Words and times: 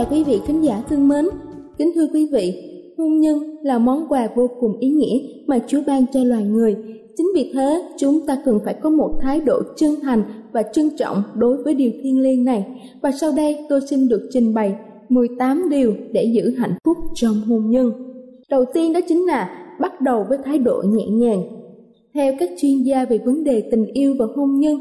Thân 0.00 0.08
chào 0.08 0.16
quý 0.16 0.24
vị 0.24 0.40
khán 0.46 0.60
giả 0.60 0.82
thân 0.88 1.08
mến. 1.08 1.26
Kính 1.78 1.90
thưa 1.94 2.06
quý 2.12 2.28
vị, 2.32 2.54
hôn 2.98 3.20
nhân 3.20 3.56
là 3.62 3.78
món 3.78 4.08
quà 4.08 4.28
vô 4.34 4.48
cùng 4.60 4.78
ý 4.78 4.88
nghĩa 4.88 5.18
mà 5.46 5.58
Chúa 5.66 5.80
ban 5.86 6.04
cho 6.12 6.24
loài 6.24 6.44
người. 6.44 6.76
Chính 7.16 7.26
vì 7.34 7.50
thế, 7.54 7.82
chúng 7.98 8.26
ta 8.26 8.38
cần 8.44 8.58
phải 8.64 8.74
có 8.74 8.90
một 8.90 9.18
thái 9.20 9.40
độ 9.40 9.62
chân 9.76 9.90
thành 10.02 10.22
và 10.52 10.62
trân 10.62 10.90
trọng 10.96 11.22
đối 11.34 11.62
với 11.62 11.74
điều 11.74 11.90
thiêng 12.02 12.20
liêng 12.20 12.44
này. 12.44 12.64
Và 13.02 13.12
sau 13.12 13.32
đây 13.36 13.58
tôi 13.68 13.80
xin 13.90 14.08
được 14.08 14.28
trình 14.32 14.54
bày 14.54 14.74
18 15.08 15.68
điều 15.70 15.94
để 16.12 16.24
giữ 16.24 16.50
hạnh 16.50 16.74
phúc 16.84 16.96
trong 17.14 17.34
hôn 17.48 17.70
nhân. 17.70 17.92
Đầu 18.50 18.64
tiên 18.74 18.92
đó 18.92 19.00
chính 19.08 19.26
là 19.26 19.66
bắt 19.80 20.00
đầu 20.00 20.26
với 20.28 20.38
thái 20.44 20.58
độ 20.58 20.82
nhẹ 20.86 21.06
nhàng. 21.06 21.42
Theo 22.14 22.32
các 22.40 22.50
chuyên 22.60 22.82
gia 22.82 23.04
về 23.04 23.18
vấn 23.24 23.44
đề 23.44 23.60
tình 23.70 23.86
yêu 23.86 24.14
và 24.18 24.26
hôn 24.36 24.60
nhân, 24.60 24.76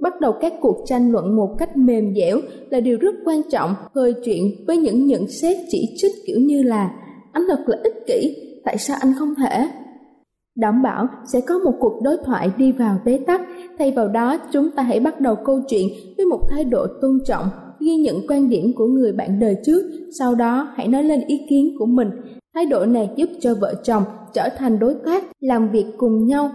Bắt 0.00 0.20
đầu 0.20 0.32
các 0.40 0.52
cuộc 0.60 0.76
tranh 0.86 1.12
luận 1.12 1.36
một 1.36 1.56
cách 1.58 1.76
mềm 1.76 2.14
dẻo 2.14 2.40
là 2.70 2.80
điều 2.80 2.98
rất 3.00 3.14
quan 3.24 3.42
trọng. 3.50 3.74
Hơi 3.94 4.14
chuyện 4.24 4.44
với 4.66 4.76
những 4.76 5.06
nhận 5.06 5.28
xét 5.28 5.56
chỉ 5.68 5.94
trích 5.96 6.12
kiểu 6.26 6.38
như 6.40 6.62
là 6.62 6.90
anh 7.32 7.42
thật 7.48 7.60
là 7.66 7.78
ích 7.84 8.06
kỷ, 8.06 8.36
tại 8.64 8.78
sao 8.78 8.96
anh 9.00 9.12
không 9.18 9.34
thể? 9.34 9.68
Đảm 10.56 10.82
bảo 10.82 11.06
sẽ 11.32 11.40
có 11.40 11.58
một 11.58 11.72
cuộc 11.80 12.02
đối 12.02 12.16
thoại 12.24 12.50
đi 12.56 12.72
vào 12.72 12.98
bế 13.04 13.18
tắc, 13.26 13.40
thay 13.78 13.92
vào 13.92 14.08
đó 14.08 14.36
chúng 14.52 14.70
ta 14.70 14.82
hãy 14.82 15.00
bắt 15.00 15.20
đầu 15.20 15.36
câu 15.44 15.60
chuyện 15.68 15.88
với 16.16 16.26
một 16.26 16.40
thái 16.50 16.64
độ 16.64 16.86
tôn 17.02 17.18
trọng, 17.26 17.46
ghi 17.80 17.96
nhận 17.96 18.16
quan 18.28 18.48
điểm 18.48 18.72
của 18.76 18.86
người 18.86 19.12
bạn 19.12 19.40
đời 19.40 19.56
trước, 19.64 19.82
sau 20.18 20.34
đó 20.34 20.72
hãy 20.74 20.88
nói 20.88 21.04
lên 21.04 21.20
ý 21.26 21.40
kiến 21.50 21.74
của 21.78 21.86
mình. 21.86 22.10
Thái 22.54 22.66
độ 22.66 22.86
này 22.86 23.10
giúp 23.16 23.28
cho 23.40 23.54
vợ 23.54 23.74
chồng 23.84 24.02
trở 24.34 24.48
thành 24.58 24.78
đối 24.78 24.94
tác, 25.04 25.24
làm 25.40 25.70
việc 25.70 25.86
cùng 25.96 26.26
nhau, 26.26 26.50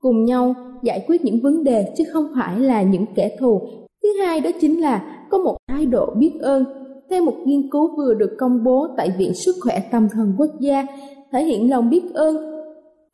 cùng 0.00 0.24
nhau 0.24 0.54
giải 0.82 1.04
quyết 1.06 1.24
những 1.24 1.40
vấn 1.42 1.64
đề 1.64 1.92
chứ 1.96 2.04
không 2.12 2.26
phải 2.34 2.60
là 2.60 2.82
những 2.82 3.04
kẻ 3.14 3.36
thù. 3.38 3.60
Thứ 4.02 4.08
hai 4.20 4.40
đó 4.40 4.50
chính 4.60 4.80
là 4.80 5.24
có 5.30 5.38
một 5.38 5.56
thái 5.68 5.86
độ 5.86 6.14
biết 6.18 6.32
ơn. 6.40 6.64
Theo 7.10 7.24
một 7.24 7.34
nghiên 7.44 7.70
cứu 7.70 7.96
vừa 7.96 8.14
được 8.14 8.36
công 8.38 8.64
bố 8.64 8.86
tại 8.96 9.10
Viện 9.18 9.34
Sức 9.34 9.54
khỏe 9.62 9.82
Tâm 9.90 10.08
thần 10.12 10.34
Quốc 10.38 10.50
gia, 10.60 10.86
thể 11.32 11.44
hiện 11.44 11.70
lòng 11.70 11.90
biết 11.90 12.02
ơn 12.14 12.36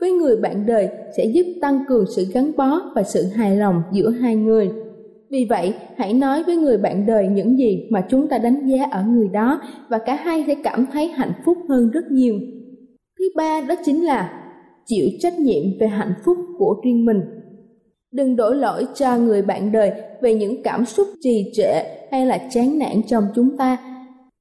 với 0.01 0.13
người 0.13 0.37
bạn 0.37 0.67
đời 0.67 0.89
sẽ 1.17 1.25
giúp 1.25 1.47
tăng 1.61 1.85
cường 1.89 2.05
sự 2.17 2.25
gắn 2.35 2.53
bó 2.57 2.81
và 2.95 3.03
sự 3.03 3.23
hài 3.23 3.57
lòng 3.57 3.83
giữa 3.93 4.11
hai 4.11 4.37
người. 4.37 4.71
Vì 5.31 5.47
vậy, 5.51 5.75
hãy 5.97 6.13
nói 6.13 6.43
với 6.43 6.57
người 6.57 6.79
bạn 6.79 7.07
đời 7.07 7.29
những 7.29 7.59
gì 7.59 7.87
mà 7.91 8.05
chúng 8.11 8.29
ta 8.29 8.39
đánh 8.39 8.67
giá 8.67 8.85
ở 8.91 9.05
người 9.05 9.29
đó 9.29 9.61
và 9.89 9.99
cả 9.99 10.15
hai 10.15 10.45
sẽ 10.47 10.55
cảm 10.65 10.87
thấy 10.93 11.09
hạnh 11.09 11.33
phúc 11.45 11.59
hơn 11.69 11.91
rất 11.91 12.11
nhiều. 12.11 12.35
Thứ 13.19 13.25
ba 13.37 13.61
đó 13.69 13.75
chính 13.85 14.05
là 14.05 14.43
chịu 14.87 15.07
trách 15.21 15.39
nhiệm 15.39 15.63
về 15.81 15.87
hạnh 15.87 16.15
phúc 16.25 16.37
của 16.59 16.81
riêng 16.85 17.05
mình 17.05 17.21
đừng 18.13 18.37
đổ 18.37 18.51
lỗi 18.51 18.87
cho 18.95 19.17
người 19.19 19.43
bạn 19.43 19.73
đời 19.73 19.93
về 20.23 20.35
những 20.35 20.63
cảm 20.63 20.85
xúc 20.85 21.07
trì 21.21 21.51
trệ 21.55 21.83
hay 22.11 22.27
là 22.27 22.39
chán 22.53 22.79
nản 22.79 23.03
trong 23.09 23.25
chúng 23.35 23.57
ta. 23.57 23.77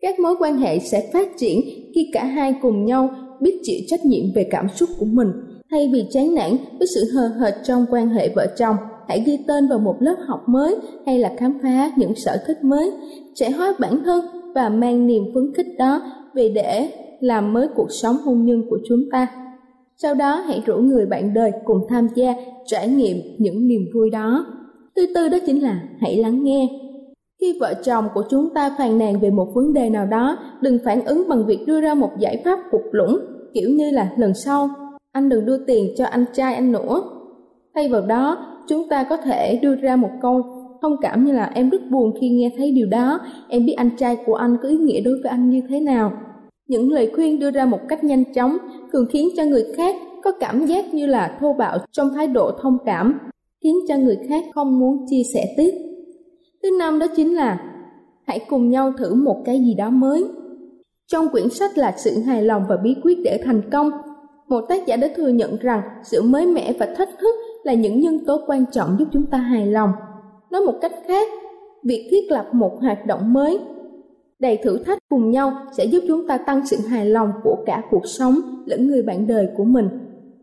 Các 0.02 0.20
mối 0.20 0.36
quan 0.40 0.58
hệ 0.58 0.80
sẽ 0.80 1.09
phát 1.14 1.28
triển 1.38 1.62
khi 1.96 2.09
cả 2.14 2.24
hai 2.24 2.54
cùng 2.62 2.86
nhau 2.86 3.09
biết 3.42 3.59
chịu 3.64 3.80
trách 3.88 4.06
nhiệm 4.06 4.24
về 4.36 4.48
cảm 4.52 4.68
xúc 4.76 4.90
của 5.00 5.06
mình. 5.06 5.28
Thay 5.72 5.90
vì 5.94 6.06
chán 6.12 6.36
nản 6.36 6.52
với 6.80 6.88
sự 6.96 7.12
hờ 7.14 7.28
hệt 7.28 7.54
trong 7.64 7.86
quan 7.92 8.09
hệ 8.09 8.30
vợ 8.30 8.48
chồng, 8.58 8.76
hãy 9.08 9.24
ghi 9.26 9.38
tên 9.48 9.68
vào 9.68 9.80
một 9.80 9.96
lớp 10.00 10.16
học 10.28 10.42
mới 10.48 10.76
hay 11.06 11.20
là 11.20 11.34
khám 11.38 11.59
phá 11.64 11.92
những 11.98 12.16
sở 12.16 12.38
thích 12.48 12.64
mới. 12.64 12.92
Trẻ 13.36 13.50
hóa 13.50 13.74
bản 13.80 14.03
thân 14.06 14.26
và 14.56 14.70
mang 14.70 15.08
niềm 15.08 15.24
phấn 15.34 15.53
khích 15.58 15.78
đó 15.78 16.02
về 16.34 16.50
để 16.56 16.92
làm 17.20 17.53
mới 17.53 17.68
cuộc 17.76 17.92
sống 18.02 18.16
hôn 18.26 18.46
nhân 18.46 18.64
của 18.70 18.80
chúng 18.88 19.02
ta 19.12 19.28
sau 20.01 20.16
đó 20.16 20.35
hãy 20.35 20.62
rủ 20.66 20.78
người 20.78 21.06
bạn 21.06 21.34
đời 21.34 21.51
cùng 21.66 21.81
tham 21.89 22.07
gia 22.16 22.34
trải 22.66 22.88
nghiệm 22.88 23.17
những 23.38 23.67
niềm 23.67 23.81
vui 23.94 24.09
đó. 24.09 24.45
Thứ 24.95 25.06
tư 25.16 25.29
đó 25.29 25.38
chính 25.45 25.63
là 25.63 25.81
hãy 26.00 26.17
lắng 26.17 26.44
nghe. 26.44 26.67
Khi 27.41 27.57
vợ 27.59 27.73
chồng 27.84 28.07
của 28.13 28.23
chúng 28.29 28.53
ta 28.53 28.75
phàn 28.78 28.97
nàn 28.97 29.19
về 29.19 29.29
một 29.29 29.47
vấn 29.53 29.73
đề 29.73 29.90
nào 29.90 30.06
đó, 30.06 30.38
đừng 30.61 30.79
phản 30.85 31.06
ứng 31.06 31.29
bằng 31.29 31.45
việc 31.45 31.59
đưa 31.67 31.81
ra 31.81 31.94
một 31.94 32.09
giải 32.19 32.41
pháp 32.45 32.59
cục 32.72 32.81
lũng, 32.91 33.19
kiểu 33.53 33.69
như 33.69 33.91
là 33.91 34.13
lần 34.17 34.34
sau, 34.34 34.69
anh 35.11 35.29
đừng 35.29 35.45
đưa 35.45 35.57
tiền 35.57 35.94
cho 35.97 36.06
anh 36.06 36.25
trai 36.34 36.56
anh 36.56 36.72
nữa. 36.72 37.03
Thay 37.75 37.90
vào 37.90 38.01
đó, 38.01 38.38
chúng 38.67 38.90
ta 38.90 39.03
có 39.03 39.17
thể 39.17 39.59
đưa 39.61 39.75
ra 39.75 39.95
một 39.95 40.09
câu 40.22 40.41
thông 40.81 40.95
cảm 41.01 41.25
như 41.25 41.31
là 41.31 41.51
em 41.56 41.69
rất 41.69 41.81
buồn 41.91 42.13
khi 42.22 42.29
nghe 42.29 42.51
thấy 42.57 42.72
điều 42.72 42.88
đó, 42.88 43.19
em 43.50 43.66
biết 43.66 43.73
anh 43.73 43.90
trai 43.97 44.17
của 44.25 44.35
anh 44.35 44.57
có 44.63 44.69
ý 44.69 44.78
nghĩa 44.78 45.01
đối 45.01 45.13
với 45.23 45.29
anh 45.29 45.50
như 45.50 45.61
thế 45.69 45.79
nào 45.79 46.11
những 46.72 46.92
lời 46.92 47.12
khuyên 47.16 47.40
đưa 47.40 47.52
ra 47.52 47.66
một 47.66 47.80
cách 47.88 48.04
nhanh 48.04 48.34
chóng 48.34 48.58
thường 48.94 49.06
khiến 49.09 49.30
cho 49.38 49.44
người 49.44 49.66
khác 49.78 49.96
có 50.24 50.32
cảm 50.40 50.66
giác 50.66 50.94
như 50.94 51.06
là 51.06 51.38
thô 51.40 51.54
bạo 51.54 51.78
trong 51.92 52.09
thái 52.16 52.28
độ 52.28 52.52
thông 52.62 52.78
cảm, 52.86 53.20
khiến 53.64 53.76
cho 53.88 53.98
người 53.98 54.18
khác 54.30 54.44
không 54.56 54.80
muốn 54.80 55.06
chia 55.09 55.22
sẻ 55.34 55.46
tiếp. 55.58 55.72
Thứ 56.64 56.70
năm 56.80 57.00
đó 57.00 57.08
chính 57.16 57.36
là 57.36 57.64
hãy 58.28 58.40
cùng 58.50 58.70
nhau 58.70 58.94
thử 58.97 59.14
một 59.14 59.41
cái 59.46 59.59
gì 59.59 59.73
đó 59.73 59.90
mới. 59.90 60.26
Trong 61.08 61.29
quyển 61.29 61.50
sách 61.50 61.78
là 61.78 61.94
sự 61.97 62.20
hài 62.20 62.44
lòng 62.44 62.64
và 62.70 62.78
bí 62.78 62.96
quyết 63.03 63.17
để 63.24 63.41
thành 63.44 63.62
công, 63.72 63.91
một 64.47 64.62
tác 64.70 64.85
giả 64.85 64.96
đã 64.96 65.08
thừa 65.16 65.29
nhận 65.29 65.58
rằng 65.58 65.82
sự 66.03 66.22
mới 66.22 66.46
mẻ 66.46 66.74
và 66.79 66.88
thách 66.97 67.09
thức 67.20 67.35
là 67.64 67.74
những 67.74 68.00
nhân 68.00 68.26
tố 68.26 68.41
quan 68.47 68.66
trọng 68.72 68.96
giúp 69.00 69.08
chúng 69.12 69.26
ta 69.26 69.38
hài 69.38 69.67
lòng. 69.67 69.91
Nói 70.52 70.62
một 70.62 70.76
cách 70.82 70.94
khác, 71.08 71.28
việc 71.84 72.08
thiết 72.12 72.32
lập 72.32 72.50
một 72.53 72.78
hoạt 72.82 73.06
động 73.06 73.34
mới 73.34 73.59
đầy 74.41 74.58
thử 74.58 74.78
thách 74.78 74.99
cùng 75.09 75.32
nhau 75.32 75.53
sẽ 75.78 75.85
giúp 75.85 76.03
chúng 76.08 76.28
ta 76.28 76.38
tăng 76.38 76.67
sự 76.67 76.78
hài 76.88 77.05
lòng 77.05 77.32
của 77.43 77.55
cả 77.66 77.84
cuộc 77.91 78.08
sống 78.08 78.35
lẫn 78.66 78.88
người 78.88 79.02
bạn 79.02 79.28
đời 79.28 79.47
của 79.58 79.64
mình. 79.64 79.90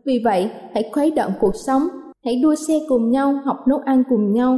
Vì 0.05 0.21
vậy, 0.23 0.49
hãy 0.73 0.89
khuấy 0.93 1.11
động 1.11 1.31
cuộc 1.39 1.55
sống, 1.65 1.87
hãy 2.25 2.35
đua 2.43 2.55
xe 2.55 2.73
cùng 2.89 3.11
nhau, 3.11 3.39
học 3.45 3.57
nấu 3.67 3.79
ăn 3.85 4.03
cùng 4.09 4.33
nhau. 4.33 4.57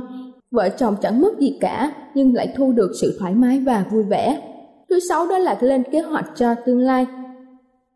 Vợ 0.52 0.70
chồng 0.70 0.96
chẳng 1.02 1.22
mất 1.22 1.40
gì 1.40 1.58
cả, 1.62 1.94
nhưng 2.16 2.34
lại 2.34 2.54
thu 2.56 2.72
được 2.72 2.92
sự 3.02 3.18
thoải 3.20 3.34
mái 3.34 3.60
và 3.60 3.86
vui 3.92 4.04
vẻ. 4.04 4.42
Thứ 4.90 5.00
sáu 5.10 5.28
đó 5.28 5.38
là 5.38 5.58
lên 5.62 5.84
kế 5.92 6.00
hoạch 6.00 6.26
cho 6.36 6.56
tương 6.66 6.80
lai. 6.80 7.06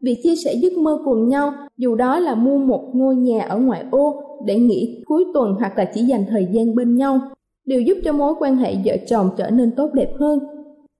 Việc 0.01 0.19
chia 0.23 0.35
sẻ 0.35 0.53
giấc 0.53 0.73
mơ 0.73 0.97
cùng 1.05 1.29
nhau, 1.29 1.53
dù 1.77 1.95
đó 1.95 2.19
là 2.19 2.35
mua 2.35 2.57
một 2.57 2.89
ngôi 2.93 3.15
nhà 3.15 3.45
ở 3.49 3.57
ngoại 3.57 3.85
ô 3.91 4.21
để 4.45 4.59
nghỉ 4.59 5.03
cuối 5.05 5.25
tuần 5.33 5.55
hoặc 5.59 5.77
là 5.77 5.85
chỉ 5.85 6.01
dành 6.01 6.25
thời 6.29 6.47
gian 6.51 6.75
bên 6.75 6.95
nhau, 6.95 7.19
đều 7.65 7.81
giúp 7.81 7.97
cho 8.03 8.13
mối 8.13 8.33
quan 8.39 8.55
hệ 8.55 8.75
vợ 8.85 8.93
chồng 9.07 9.29
trở 9.37 9.49
nên 9.49 9.71
tốt 9.71 9.89
đẹp 9.93 10.13
hơn 10.19 10.39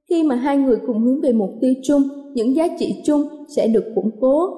khi 0.09 0.23
mà 0.23 0.35
hai 0.35 0.57
người 0.57 0.77
cùng 0.87 0.99
hướng 0.99 1.21
về 1.21 1.31
mục 1.31 1.49
tiêu 1.61 1.73
chung, 1.83 2.01
những 2.33 2.55
giá 2.55 2.67
trị 2.79 3.01
chung 3.05 3.21
sẽ 3.55 3.67
được 3.67 3.83
củng 3.95 4.11
cố. 4.21 4.49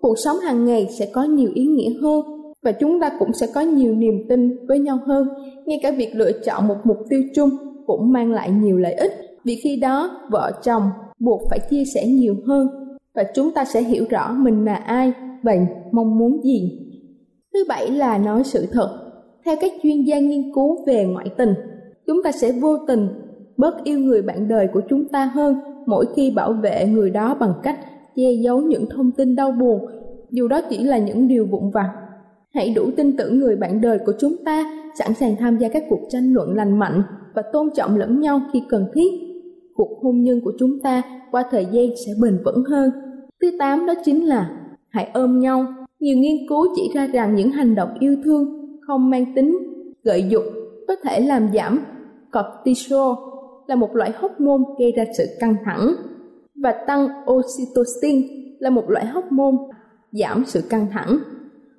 Cuộc 0.00 0.14
sống 0.24 0.36
hàng 0.38 0.64
ngày 0.64 0.88
sẽ 0.98 1.06
có 1.12 1.22
nhiều 1.22 1.50
ý 1.54 1.66
nghĩa 1.66 1.90
hơn 2.02 2.20
và 2.62 2.72
chúng 2.72 3.00
ta 3.00 3.10
cũng 3.18 3.32
sẽ 3.32 3.46
có 3.54 3.60
nhiều 3.60 3.94
niềm 3.94 4.14
tin 4.28 4.66
với 4.66 4.78
nhau 4.78 4.98
hơn. 5.06 5.28
Ngay 5.66 5.80
cả 5.82 5.90
việc 5.90 6.10
lựa 6.14 6.32
chọn 6.44 6.68
một 6.68 6.76
mục 6.84 6.98
tiêu 7.10 7.22
chung 7.34 7.50
cũng 7.86 8.12
mang 8.12 8.32
lại 8.32 8.50
nhiều 8.50 8.78
lợi 8.78 8.92
ích 8.92 9.12
vì 9.44 9.56
khi 9.64 9.76
đó 9.76 10.20
vợ 10.30 10.52
chồng 10.64 10.82
buộc 11.18 11.40
phải 11.50 11.58
chia 11.70 11.84
sẻ 11.94 12.06
nhiều 12.06 12.34
hơn 12.46 12.68
và 13.14 13.24
chúng 13.34 13.50
ta 13.50 13.64
sẽ 13.64 13.82
hiểu 13.82 14.04
rõ 14.10 14.32
mình 14.38 14.64
là 14.64 14.74
ai 14.74 15.12
và 15.42 15.52
mong 15.92 16.18
muốn 16.18 16.44
gì. 16.44 16.78
Thứ 17.54 17.64
bảy 17.68 17.90
là 17.90 18.18
nói 18.18 18.44
sự 18.44 18.66
thật. 18.72 19.12
Theo 19.44 19.56
các 19.60 19.72
chuyên 19.82 20.02
gia 20.02 20.18
nghiên 20.18 20.54
cứu 20.54 20.84
về 20.86 21.04
ngoại 21.04 21.26
tình, 21.38 21.54
chúng 22.06 22.22
ta 22.24 22.32
sẽ 22.32 22.52
vô 22.52 22.76
tình 22.88 23.08
bớt 23.60 23.84
yêu 23.84 23.98
người 23.98 24.22
bạn 24.22 24.48
đời 24.48 24.68
của 24.72 24.80
chúng 24.88 25.08
ta 25.08 25.24
hơn 25.24 25.60
mỗi 25.86 26.06
khi 26.16 26.30
bảo 26.30 26.52
vệ 26.52 26.86
người 26.86 27.10
đó 27.10 27.36
bằng 27.40 27.52
cách 27.62 27.78
che 28.16 28.32
giấu 28.32 28.60
những 28.60 28.86
thông 28.90 29.10
tin 29.10 29.36
đau 29.36 29.52
buồn, 29.52 29.86
dù 30.30 30.48
đó 30.48 30.60
chỉ 30.70 30.78
là 30.84 30.98
những 30.98 31.28
điều 31.28 31.46
vụn 31.46 31.70
vặt. 31.70 31.92
Hãy 32.54 32.70
đủ 32.70 32.90
tin 32.96 33.16
tưởng 33.16 33.38
người 33.38 33.56
bạn 33.56 33.80
đời 33.80 33.98
của 34.06 34.12
chúng 34.18 34.36
ta, 34.44 34.64
sẵn 34.98 35.14
sàng 35.14 35.36
tham 35.36 35.58
gia 35.58 35.68
các 35.68 35.84
cuộc 35.90 36.00
tranh 36.08 36.32
luận 36.32 36.54
lành 36.54 36.78
mạnh 36.78 37.02
và 37.34 37.42
tôn 37.52 37.70
trọng 37.74 37.96
lẫn 37.96 38.20
nhau 38.20 38.40
khi 38.52 38.62
cần 38.68 38.86
thiết. 38.94 39.10
Cuộc 39.74 39.98
hôn 40.02 40.24
nhân 40.24 40.40
của 40.44 40.52
chúng 40.58 40.80
ta 40.82 41.02
qua 41.30 41.44
thời 41.50 41.66
gian 41.72 41.86
sẽ 42.06 42.12
bền 42.22 42.38
vững 42.44 42.64
hơn. 42.64 42.90
Thứ 43.42 43.50
tám 43.58 43.86
đó 43.86 43.94
chính 44.04 44.26
là 44.26 44.50
hãy 44.88 45.10
ôm 45.14 45.40
nhau. 45.40 45.66
Nhiều 46.00 46.18
nghiên 46.18 46.48
cứu 46.48 46.66
chỉ 46.76 46.90
ra 46.94 47.06
rằng 47.06 47.34
những 47.34 47.50
hành 47.50 47.74
động 47.74 47.88
yêu 48.00 48.16
thương 48.24 48.44
không 48.80 49.10
mang 49.10 49.34
tính 49.34 49.58
gợi 50.04 50.24
dục 50.28 50.42
có 50.88 50.94
thể 51.02 51.20
làm 51.20 51.48
giảm 51.54 51.80
cortisol 52.32 53.29
là 53.70 53.76
một 53.76 53.96
loại 53.96 54.12
hormone 54.16 54.62
gây 54.78 54.92
ra 54.92 55.04
sự 55.18 55.24
căng 55.40 55.56
thẳng 55.64 55.94
và 56.62 56.72
tăng 56.86 57.08
oxytocin 57.30 58.22
là 58.58 58.70
một 58.70 58.90
loại 58.90 59.06
hormone 59.06 59.56
giảm 60.12 60.44
sự 60.46 60.60
căng 60.70 60.86
thẳng. 60.92 61.18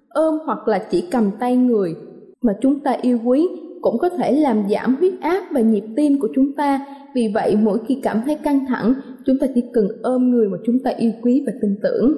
Ôm 0.10 0.40
hoặc 0.46 0.68
là 0.68 0.80
chỉ 0.92 1.04
cầm 1.12 1.32
tay 1.40 1.56
người 1.56 1.96
mà 2.42 2.54
chúng 2.62 2.80
ta 2.80 2.92
yêu 3.02 3.20
quý 3.26 3.48
cũng 3.82 3.98
có 3.98 4.10
thể 4.10 4.32
làm 4.32 4.64
giảm 4.70 4.96
huyết 4.96 5.14
áp 5.22 5.44
và 5.52 5.62
nhịp 5.62 5.84
tim 5.96 6.20
của 6.20 6.28
chúng 6.36 6.54
ta. 6.58 6.86
Vì 7.16 7.32
vậy, 7.34 7.58
mỗi 7.62 7.80
khi 7.88 8.00
cảm 8.04 8.22
thấy 8.26 8.36
căng 8.36 8.66
thẳng, 8.68 8.94
chúng 9.26 9.36
ta 9.42 9.48
chỉ 9.56 9.64
cần 9.74 9.88
ôm 10.04 10.32
người 10.32 10.50
mà 10.50 10.58
chúng 10.66 10.80
ta 10.84 10.92
yêu 10.92 11.12
quý 11.22 11.44
và 11.46 11.54
tin 11.62 11.76
tưởng. 11.84 12.16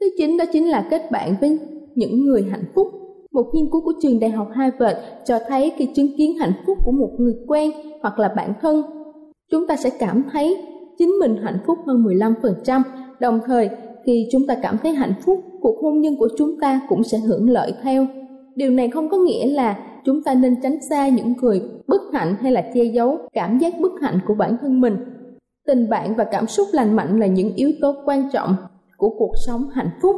Thứ 0.00 0.06
chín 0.18 0.36
đó 0.36 0.44
chính 0.52 0.68
là 0.68 0.88
kết 0.90 1.10
bạn 1.10 1.34
với 1.40 1.58
những 1.94 2.24
người 2.24 2.42
hạnh 2.42 2.64
phúc. 2.74 2.86
Một 3.32 3.46
nghiên 3.52 3.70
cứu 3.72 3.80
của 3.84 3.92
trường 4.02 4.20
đại 4.20 4.30
học 4.30 4.48
Harvard 4.54 4.98
cho 5.24 5.38
thấy 5.48 5.72
khi 5.76 5.88
chứng 5.94 6.16
kiến 6.18 6.38
hạnh 6.38 6.52
phúc 6.66 6.78
của 6.84 6.92
một 6.92 7.10
người 7.18 7.34
quen 7.46 7.70
hoặc 8.02 8.18
là 8.18 8.28
bạn 8.36 8.52
thân, 8.60 8.82
chúng 9.50 9.66
ta 9.66 9.76
sẽ 9.76 9.90
cảm 9.98 10.24
thấy 10.32 10.56
chính 10.98 11.10
mình 11.20 11.36
hạnh 11.42 11.58
phúc 11.66 11.78
hơn 11.86 12.04
15%. 12.04 12.82
Đồng 13.20 13.40
thời, 13.46 13.70
khi 14.06 14.28
chúng 14.32 14.46
ta 14.46 14.56
cảm 14.62 14.78
thấy 14.82 14.92
hạnh 14.92 15.14
phúc, 15.24 15.44
cuộc 15.60 15.78
hôn 15.82 16.00
nhân 16.00 16.16
của 16.16 16.28
chúng 16.38 16.60
ta 16.60 16.80
cũng 16.88 17.04
sẽ 17.04 17.18
hưởng 17.18 17.50
lợi 17.50 17.72
theo. 17.82 18.06
Điều 18.54 18.70
này 18.70 18.88
không 18.88 19.08
có 19.08 19.16
nghĩa 19.16 19.46
là 19.46 19.78
chúng 20.04 20.22
ta 20.22 20.34
nên 20.34 20.56
tránh 20.62 20.78
xa 20.90 21.08
những 21.08 21.34
người 21.40 21.62
bất 21.86 22.00
hạnh 22.12 22.34
hay 22.40 22.52
là 22.52 22.70
che 22.74 22.84
giấu 22.84 23.18
cảm 23.32 23.58
giác 23.58 23.74
bất 23.80 23.92
hạnh 24.00 24.18
của 24.26 24.34
bản 24.34 24.56
thân 24.60 24.80
mình. 24.80 24.96
Tình 25.66 25.88
bạn 25.88 26.14
và 26.16 26.24
cảm 26.24 26.46
xúc 26.46 26.68
lành 26.72 26.96
mạnh 26.96 27.20
là 27.20 27.26
những 27.26 27.54
yếu 27.54 27.70
tố 27.80 27.94
quan 28.04 28.30
trọng 28.32 28.56
của 28.96 29.10
cuộc 29.18 29.32
sống 29.46 29.68
hạnh 29.72 29.90
phúc. 30.02 30.16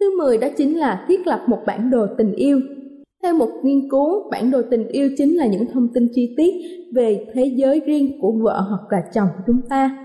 Thứ 0.00 0.18
10 0.18 0.38
đó 0.38 0.48
chính 0.56 0.78
là 0.78 1.04
thiết 1.08 1.26
lập 1.26 1.44
một 1.46 1.58
bản 1.66 1.90
đồ 1.90 2.06
tình 2.18 2.32
yêu. 2.32 2.60
Theo 3.22 3.34
một 3.34 3.48
nghiên 3.62 3.90
cứu, 3.90 4.30
bản 4.30 4.50
đồ 4.50 4.62
tình 4.70 4.88
yêu 4.88 5.10
chính 5.18 5.36
là 5.36 5.46
những 5.46 5.66
thông 5.72 5.88
tin 5.94 6.08
chi 6.14 6.34
tiết 6.36 6.54
về 6.94 7.26
thế 7.34 7.44
giới 7.44 7.80
riêng 7.80 8.18
của 8.20 8.32
vợ 8.32 8.60
hoặc 8.68 8.82
là 8.90 9.02
chồng 9.14 9.28
của 9.36 9.42
chúng 9.46 9.60
ta. 9.68 9.98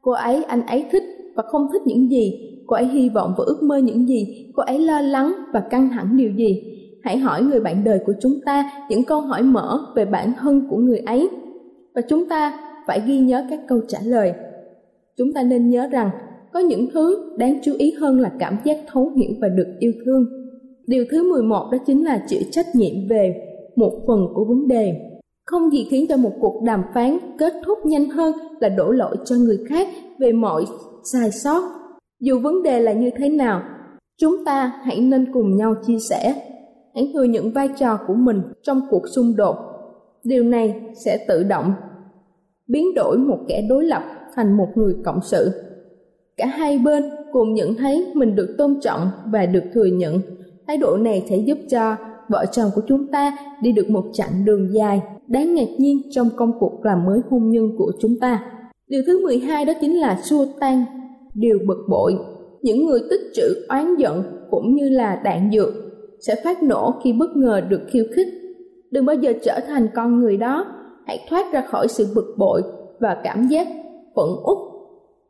Cô 0.00 0.12
ấy, 0.12 0.44
anh 0.44 0.66
ấy 0.66 0.84
thích 0.90 1.02
và 1.34 1.42
không 1.42 1.68
thích 1.72 1.82
những 1.84 2.10
gì, 2.10 2.52
cô 2.66 2.76
ấy 2.76 2.86
hy 2.86 3.08
vọng 3.08 3.34
và 3.38 3.44
ước 3.46 3.62
mơ 3.62 3.78
những 3.78 4.08
gì, 4.08 4.52
cô 4.56 4.62
ấy 4.62 4.78
lo 4.78 5.00
lắng 5.00 5.32
và 5.52 5.60
căng 5.60 5.88
thẳng 5.88 6.16
điều 6.16 6.30
gì. 6.30 6.62
Hãy 7.02 7.18
hỏi 7.18 7.42
người 7.42 7.60
bạn 7.60 7.84
đời 7.84 8.00
của 8.06 8.14
chúng 8.20 8.40
ta 8.44 8.70
những 8.90 9.04
câu 9.04 9.20
hỏi 9.20 9.42
mở 9.42 9.86
về 9.96 10.04
bản 10.04 10.32
thân 10.38 10.66
của 10.70 10.76
người 10.76 10.98
ấy 10.98 11.28
và 11.94 12.02
chúng 12.08 12.28
ta 12.28 12.58
phải 12.86 13.02
ghi 13.06 13.18
nhớ 13.18 13.46
các 13.50 13.60
câu 13.68 13.80
trả 13.88 13.98
lời. 14.04 14.32
Chúng 15.16 15.32
ta 15.32 15.42
nên 15.42 15.70
nhớ 15.70 15.86
rằng 15.86 16.10
có 16.56 16.60
những 16.60 16.88
thứ 16.94 17.36
đáng 17.36 17.58
chú 17.62 17.72
ý 17.78 17.92
hơn 17.92 18.20
là 18.20 18.32
cảm 18.38 18.56
giác 18.64 18.76
thấu 18.86 19.12
hiểu 19.16 19.30
và 19.40 19.48
được 19.48 19.66
yêu 19.78 19.92
thương. 20.04 20.24
Điều 20.86 21.04
thứ 21.10 21.32
11 21.32 21.68
đó 21.72 21.78
chính 21.86 22.04
là 22.04 22.24
chịu 22.28 22.40
trách 22.50 22.66
nhiệm 22.74 23.08
về 23.08 23.34
một 23.76 23.92
phần 24.06 24.26
của 24.34 24.44
vấn 24.44 24.68
đề. 24.68 24.94
Không 25.46 25.70
gì 25.70 25.86
khiến 25.90 26.06
cho 26.08 26.16
một 26.16 26.32
cuộc 26.40 26.62
đàm 26.62 26.82
phán 26.94 27.18
kết 27.38 27.52
thúc 27.64 27.78
nhanh 27.86 28.10
hơn 28.10 28.32
là 28.60 28.68
đổ 28.68 28.90
lỗi 28.90 29.16
cho 29.24 29.36
người 29.36 29.58
khác 29.68 29.88
về 30.18 30.32
mọi 30.32 30.64
sai 31.12 31.30
sót. 31.30 31.62
Dù 32.20 32.38
vấn 32.38 32.62
đề 32.62 32.80
là 32.80 32.92
như 32.92 33.10
thế 33.16 33.28
nào, 33.28 33.62
chúng 34.20 34.44
ta 34.44 34.72
hãy 34.84 35.00
nên 35.00 35.32
cùng 35.32 35.56
nhau 35.56 35.74
chia 35.86 35.98
sẻ. 36.10 36.34
Hãy 36.94 37.10
thừa 37.14 37.24
nhận 37.24 37.52
vai 37.52 37.68
trò 37.78 37.98
của 38.06 38.14
mình 38.14 38.42
trong 38.62 38.80
cuộc 38.90 39.02
xung 39.14 39.36
đột. 39.36 39.56
Điều 40.24 40.44
này 40.44 40.80
sẽ 41.04 41.24
tự 41.28 41.42
động 41.42 41.72
biến 42.68 42.94
đổi 42.94 43.18
một 43.18 43.38
kẻ 43.48 43.62
đối 43.68 43.84
lập 43.84 44.02
thành 44.34 44.56
một 44.56 44.68
người 44.74 44.94
cộng 45.04 45.20
sự 45.22 45.65
cả 46.36 46.46
hai 46.46 46.78
bên 46.78 47.04
cùng 47.32 47.54
nhận 47.54 47.74
thấy 47.74 48.06
mình 48.14 48.36
được 48.36 48.54
tôn 48.58 48.80
trọng 48.80 49.10
và 49.26 49.46
được 49.46 49.64
thừa 49.74 49.84
nhận. 49.84 50.20
Thái 50.66 50.76
độ 50.76 50.96
này 50.96 51.26
sẽ 51.28 51.36
giúp 51.36 51.58
cho 51.70 51.96
vợ 52.28 52.46
chồng 52.52 52.70
của 52.74 52.82
chúng 52.88 53.06
ta 53.06 53.36
đi 53.62 53.72
được 53.72 53.90
một 53.90 54.04
chặng 54.12 54.44
đường 54.44 54.74
dài 54.74 55.00
đáng 55.26 55.54
ngạc 55.54 55.68
nhiên 55.78 56.02
trong 56.10 56.28
công 56.36 56.52
cuộc 56.60 56.84
làm 56.84 57.04
mới 57.04 57.20
hôn 57.30 57.50
nhân 57.50 57.70
của 57.78 57.92
chúng 58.00 58.18
ta. 58.20 58.44
Điều 58.88 59.02
thứ 59.06 59.24
12 59.24 59.64
đó 59.64 59.72
chính 59.80 60.00
là 60.00 60.20
xua 60.22 60.46
tan 60.60 60.84
điều 61.34 61.58
bực 61.66 61.86
bội. 61.88 62.14
Những 62.62 62.86
người 62.86 63.00
tích 63.10 63.20
trữ 63.34 63.66
oán 63.68 63.96
giận 63.96 64.22
cũng 64.50 64.74
như 64.74 64.88
là 64.88 65.20
đạn 65.24 65.50
dược 65.52 65.74
sẽ 66.20 66.34
phát 66.44 66.62
nổ 66.62 66.94
khi 67.04 67.12
bất 67.12 67.36
ngờ 67.36 67.60
được 67.60 67.80
khiêu 67.90 68.04
khích. 68.14 68.28
Đừng 68.90 69.06
bao 69.06 69.16
giờ 69.16 69.32
trở 69.44 69.60
thành 69.66 69.88
con 69.94 70.20
người 70.20 70.36
đó. 70.36 70.66
Hãy 71.06 71.26
thoát 71.28 71.52
ra 71.52 71.60
khỏi 71.60 71.88
sự 71.88 72.06
bực 72.14 72.34
bội 72.38 72.62
và 73.00 73.16
cảm 73.24 73.48
giác 73.48 73.66
phẫn 74.16 74.28
uất 74.44 74.65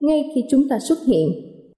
ngay 0.00 0.31
khi 0.34 0.44
chúng 0.50 0.69
ta 0.69 0.78
xuất 0.78 0.98
hiện. 1.06 1.28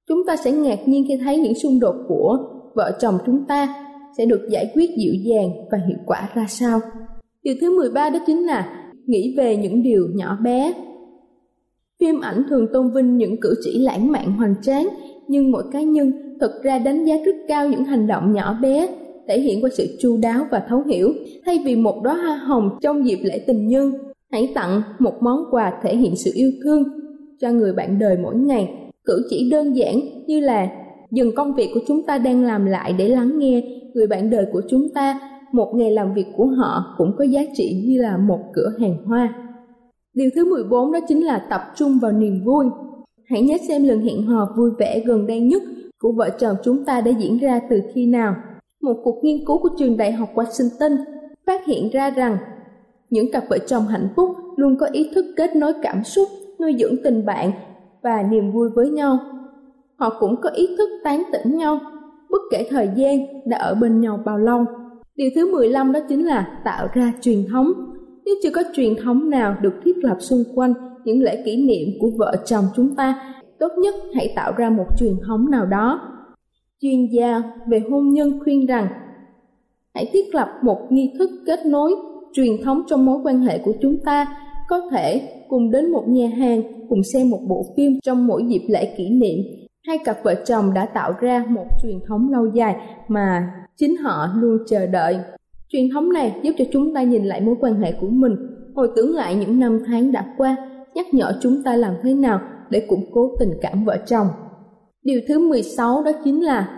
Chúng 0.08 0.26
ta 0.26 0.36
sẽ 0.36 0.52
ngạc 0.52 0.88
nhiên 0.88 1.04
khi 1.08 1.16
thấy 1.24 1.38
những 1.38 1.54
xung 1.54 1.80
đột 1.80 1.94
của 2.08 2.38
vợ 2.74 2.98
chồng 3.00 3.18
chúng 3.26 3.44
ta 3.48 3.84
sẽ 4.18 4.26
được 4.26 4.48
giải 4.50 4.70
quyết 4.74 4.90
dịu 4.96 5.14
dàng 5.14 5.50
và 5.70 5.78
hiệu 5.88 5.98
quả 6.06 6.28
ra 6.34 6.46
sao. 6.48 6.80
Điều 7.42 7.54
thứ 7.60 7.78
13 7.78 8.10
đó 8.10 8.18
chính 8.26 8.46
là 8.46 8.90
nghĩ 9.06 9.34
về 9.36 9.56
những 9.56 9.82
điều 9.82 10.08
nhỏ 10.14 10.38
bé. 10.42 10.72
Phim 12.00 12.20
ảnh 12.20 12.42
thường 12.48 12.66
tôn 12.72 12.90
vinh 12.94 13.16
những 13.16 13.40
cử 13.40 13.54
chỉ 13.64 13.78
lãng 13.78 14.12
mạn 14.12 14.32
hoành 14.32 14.54
tráng, 14.62 14.88
nhưng 15.28 15.50
mỗi 15.50 15.62
cá 15.72 15.82
nhân 15.82 16.12
thực 16.40 16.62
ra 16.62 16.78
đánh 16.78 17.04
giá 17.04 17.14
rất 17.26 17.36
cao 17.48 17.68
những 17.68 17.84
hành 17.84 18.06
động 18.06 18.32
nhỏ 18.32 18.58
bé, 18.62 18.88
thể 19.28 19.40
hiện 19.40 19.64
qua 19.64 19.70
sự 19.72 19.96
chu 20.00 20.16
đáo 20.22 20.46
và 20.50 20.62
thấu 20.68 20.82
hiểu. 20.82 21.12
Thay 21.44 21.58
vì 21.64 21.76
một 21.76 22.02
đóa 22.02 22.14
hoa 22.14 22.36
hồng 22.36 22.78
trong 22.80 23.06
dịp 23.06 23.18
lễ 23.22 23.38
tình 23.46 23.68
nhân, 23.68 23.92
hãy 24.32 24.52
tặng 24.54 24.82
một 24.98 25.22
món 25.22 25.44
quà 25.50 25.80
thể 25.82 25.96
hiện 25.96 26.16
sự 26.16 26.30
yêu 26.34 26.50
thương 26.64 26.84
cho 27.40 27.50
người 27.50 27.72
bạn 27.72 27.98
đời 27.98 28.16
mỗi 28.22 28.36
ngày. 28.36 28.90
Cử 29.04 29.26
chỉ 29.30 29.50
đơn 29.50 29.76
giản 29.76 30.00
như 30.26 30.40
là, 30.40 30.68
dừng 31.10 31.34
công 31.34 31.54
việc 31.54 31.70
của 31.74 31.80
chúng 31.86 32.02
ta 32.02 32.18
đang 32.18 32.44
làm 32.44 32.66
lại 32.66 32.92
để 32.98 33.08
lắng 33.08 33.38
nghe 33.38 33.62
người 33.94 34.06
bạn 34.06 34.30
đời 34.30 34.46
của 34.52 34.62
chúng 34.68 34.88
ta. 34.94 35.20
Một 35.52 35.72
ngày 35.74 35.90
làm 35.90 36.14
việc 36.14 36.26
của 36.36 36.46
họ 36.46 36.94
cũng 36.98 37.12
có 37.18 37.24
giá 37.24 37.40
trị 37.54 37.84
như 37.86 38.02
là 38.02 38.16
một 38.16 38.40
cửa 38.52 38.72
hàng 38.80 38.96
hoa. 39.04 39.34
Điều 40.14 40.30
thứ 40.34 40.44
14 40.50 40.92
đó 40.92 40.98
chính 41.08 41.26
là 41.26 41.46
tập 41.50 41.60
trung 41.76 41.98
vào 42.02 42.12
niềm 42.12 42.44
vui. 42.44 42.66
Hãy 43.24 43.42
nhớ 43.42 43.56
xem 43.68 43.84
lần 43.84 44.00
hẹn 44.00 44.22
hò 44.22 44.48
vui 44.56 44.70
vẻ 44.78 45.02
gần 45.06 45.26
đây 45.26 45.40
nhất 45.40 45.62
của 45.98 46.12
vợ 46.12 46.30
chồng 46.38 46.56
chúng 46.64 46.84
ta 46.84 47.00
đã 47.00 47.10
diễn 47.18 47.38
ra 47.38 47.60
từ 47.70 47.80
khi 47.94 48.06
nào. 48.06 48.34
Một 48.82 48.96
cuộc 49.04 49.24
nghiên 49.24 49.44
cứu 49.46 49.58
của 49.58 49.68
trường 49.78 49.96
đại 49.96 50.12
học 50.12 50.28
Washington 50.34 50.96
phát 51.46 51.66
hiện 51.66 51.90
ra 51.92 52.10
rằng 52.10 52.38
những 53.10 53.32
cặp 53.32 53.44
vợ 53.48 53.58
chồng 53.58 53.86
hạnh 53.86 54.08
phúc 54.16 54.30
luôn 54.56 54.76
có 54.80 54.86
ý 54.92 55.10
thức 55.14 55.26
kết 55.36 55.56
nối 55.56 55.72
cảm 55.82 56.04
xúc 56.04 56.28
nuôi 56.60 56.76
dưỡng 56.78 56.96
tình 57.04 57.26
bạn 57.26 57.50
và 58.02 58.22
niềm 58.22 58.52
vui 58.52 58.68
với 58.74 58.90
nhau. 58.90 59.18
Họ 59.96 60.16
cũng 60.20 60.36
có 60.40 60.50
ý 60.50 60.66
thức 60.78 60.90
tán 61.04 61.22
tỉnh 61.32 61.56
nhau, 61.56 61.80
bất 62.30 62.40
kể 62.50 62.66
thời 62.70 62.88
gian 62.96 63.18
đã 63.46 63.58
ở 63.58 63.74
bên 63.74 64.00
nhau 64.00 64.20
bao 64.24 64.38
lâu. 64.38 64.64
Điều 65.16 65.30
thứ 65.34 65.52
15 65.52 65.92
đó 65.92 66.00
chính 66.08 66.26
là 66.26 66.60
tạo 66.64 66.88
ra 66.92 67.12
truyền 67.20 67.44
thống. 67.52 67.72
Nếu 68.24 68.34
chưa 68.42 68.50
có 68.50 68.62
truyền 68.72 68.94
thống 69.04 69.30
nào 69.30 69.56
được 69.62 69.74
thiết 69.84 69.96
lập 69.96 70.16
xung 70.20 70.44
quanh 70.54 70.74
những 71.04 71.22
lễ 71.22 71.42
kỷ 71.44 71.66
niệm 71.66 71.88
của 72.00 72.10
vợ 72.16 72.36
chồng 72.46 72.64
chúng 72.76 72.94
ta, 72.96 73.34
tốt 73.58 73.68
nhất 73.78 73.94
hãy 74.14 74.32
tạo 74.36 74.52
ra 74.56 74.70
một 74.70 74.86
truyền 74.98 75.12
thống 75.26 75.50
nào 75.50 75.66
đó. 75.66 76.00
Chuyên 76.80 77.06
gia 77.12 77.42
về 77.66 77.82
hôn 77.90 78.08
nhân 78.08 78.38
khuyên 78.44 78.66
rằng 78.66 78.88
hãy 79.94 80.10
thiết 80.12 80.34
lập 80.34 80.48
một 80.62 80.92
nghi 80.92 81.14
thức 81.18 81.30
kết 81.46 81.66
nối 81.66 81.94
truyền 82.32 82.62
thống 82.64 82.82
trong 82.86 83.04
mối 83.04 83.18
quan 83.24 83.40
hệ 83.40 83.58
của 83.58 83.72
chúng 83.82 83.98
ta 84.04 84.26
có 84.68 84.80
thể 84.90 85.22
cùng 85.48 85.70
đến 85.70 85.92
một 85.92 86.04
nhà 86.08 86.28
hàng, 86.38 86.62
cùng 86.88 87.02
xem 87.14 87.30
một 87.30 87.40
bộ 87.48 87.66
phim 87.76 87.92
trong 88.02 88.26
mỗi 88.26 88.44
dịp 88.48 88.62
lễ 88.68 88.94
kỷ 88.96 89.10
niệm 89.10 89.38
hai 89.86 89.98
cặp 90.04 90.16
vợ 90.22 90.34
chồng 90.46 90.74
đã 90.74 90.86
tạo 90.86 91.12
ra 91.20 91.44
một 91.48 91.66
truyền 91.82 91.98
thống 92.08 92.32
lâu 92.32 92.46
dài 92.46 92.76
mà 93.08 93.52
chính 93.76 93.96
họ 93.96 94.28
luôn 94.36 94.58
chờ 94.68 94.86
đợi 94.86 95.18
truyền 95.68 95.88
thống 95.94 96.12
này 96.12 96.34
giúp 96.42 96.52
cho 96.58 96.64
chúng 96.72 96.94
ta 96.94 97.02
nhìn 97.02 97.24
lại 97.24 97.40
mối 97.40 97.54
quan 97.60 97.74
hệ 97.74 97.92
của 97.92 98.08
mình 98.10 98.36
hồi 98.78 98.88
tưởng 98.96 99.14
lại 99.14 99.34
những 99.34 99.60
năm 99.60 99.80
tháng 99.86 100.12
đã 100.12 100.34
qua, 100.36 100.56
nhắc 100.94 101.06
nhở 101.14 101.38
chúng 101.42 101.62
ta 101.62 101.76
làm 101.76 101.94
thế 102.02 102.14
nào 102.14 102.40
để 102.70 102.86
củng 102.88 103.04
cố 103.12 103.36
tình 103.40 103.50
cảm 103.60 103.84
vợ 103.84 103.98
chồng. 104.06 104.26
Điều 105.02 105.20
thứ 105.28 105.48
16 105.48 106.02
đó 106.02 106.10
chính 106.24 106.44
là 106.44 106.68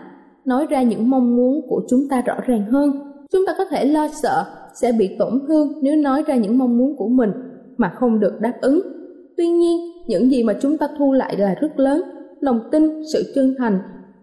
nói 0.44 0.66
ra 0.70 0.82
những 0.82 1.10
mong 1.10 1.36
muốn 1.36 1.60
của 1.68 1.82
chúng 1.88 2.00
ta 2.10 2.22
rõ 2.26 2.34
ràng 2.46 2.66
hơn. 2.66 2.90
Chúng 3.32 3.46
ta 3.46 3.52
có 3.58 3.64
thể 3.64 3.84
lo 3.84 4.08
sợ 4.22 4.44
sẽ 4.80 4.92
bị 4.92 5.16
tổn 5.18 5.40
thương 5.48 5.72
nếu 5.82 5.96
nói 5.96 6.24
ra 6.26 6.36
những 6.36 6.58
mong 6.58 6.78
muốn 6.78 6.96
của 6.96 7.08
mình 7.08 7.30
mà 7.80 7.92
không 7.94 8.20
được 8.20 8.40
đáp 8.40 8.52
ứng. 8.60 8.80
Tuy 9.36 9.48
nhiên, 9.48 9.78
những 10.06 10.30
gì 10.30 10.42
mà 10.42 10.54
chúng 10.60 10.78
ta 10.78 10.88
thu 10.98 11.12
lại 11.12 11.36
là 11.38 11.54
rất 11.60 11.78
lớn, 11.78 12.02
lòng 12.40 12.60
tin, 12.72 13.02
sự 13.12 13.32
chân 13.34 13.54
thành, 13.58 13.78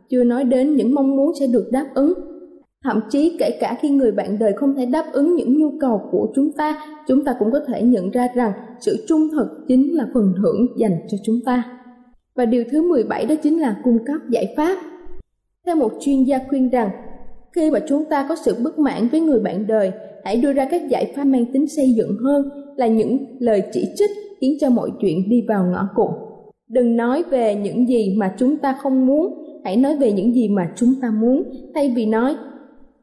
chưa 0.09 0.23
nói 0.23 0.43
đến 0.43 0.75
những 0.75 0.95
mong 0.95 1.15
muốn 1.15 1.31
sẽ 1.39 1.47
được 1.47 1.69
đáp 1.71 1.87
ứng. 1.93 2.13
Thậm 2.83 2.99
chí 3.09 3.37
kể 3.39 3.57
cả 3.59 3.77
khi 3.81 3.89
người 3.89 4.11
bạn 4.11 4.39
đời 4.39 4.53
không 4.53 4.75
thể 4.75 4.85
đáp 4.85 5.05
ứng 5.11 5.35
những 5.35 5.59
nhu 5.59 5.71
cầu 5.79 6.01
của 6.11 6.27
chúng 6.35 6.51
ta, 6.51 6.79
chúng 7.07 7.23
ta 7.23 7.35
cũng 7.39 7.51
có 7.51 7.59
thể 7.67 7.81
nhận 7.81 8.11
ra 8.11 8.27
rằng 8.35 8.51
sự 8.79 9.05
trung 9.07 9.27
thực 9.31 9.47
chính 9.67 9.97
là 9.97 10.07
phần 10.13 10.33
thưởng 10.41 10.67
dành 10.77 10.97
cho 11.07 11.17
chúng 11.23 11.39
ta. 11.45 11.63
Và 12.35 12.45
điều 12.45 12.63
thứ 12.71 12.89
17 12.89 13.25
đó 13.25 13.35
chính 13.43 13.61
là 13.61 13.75
cung 13.83 13.97
cấp 14.05 14.17
giải 14.29 14.53
pháp. 14.57 14.77
Theo 15.65 15.75
một 15.75 15.91
chuyên 15.99 16.23
gia 16.23 16.39
khuyên 16.49 16.69
rằng, 16.69 16.89
khi 17.55 17.71
mà 17.71 17.79
chúng 17.87 18.05
ta 18.05 18.25
có 18.29 18.35
sự 18.35 18.55
bất 18.63 18.79
mãn 18.79 19.07
với 19.07 19.21
người 19.21 19.39
bạn 19.39 19.67
đời, 19.67 19.91
hãy 20.23 20.37
đưa 20.37 20.53
ra 20.53 20.67
các 20.71 20.89
giải 20.89 21.13
pháp 21.15 21.23
mang 21.23 21.45
tính 21.53 21.67
xây 21.67 21.93
dựng 21.97 22.17
hơn 22.23 22.66
là 22.77 22.87
những 22.87 23.17
lời 23.39 23.61
chỉ 23.71 23.85
trích 23.95 24.09
khiến 24.41 24.57
cho 24.61 24.69
mọi 24.69 24.89
chuyện 25.01 25.29
đi 25.29 25.41
vào 25.47 25.65
ngõ 25.65 25.87
cụt. 25.95 26.09
Đừng 26.69 26.97
nói 26.97 27.23
về 27.29 27.55
những 27.55 27.89
gì 27.89 28.15
mà 28.17 28.35
chúng 28.37 28.57
ta 28.57 28.77
không 28.81 29.05
muốn, 29.05 29.43
hãy 29.63 29.77
nói 29.77 29.95
về 29.95 30.11
những 30.11 30.35
gì 30.35 30.49
mà 30.49 30.71
chúng 30.75 30.93
ta 31.01 31.11
muốn, 31.21 31.43
thay 31.75 31.93
vì 31.95 32.05
nói 32.05 32.35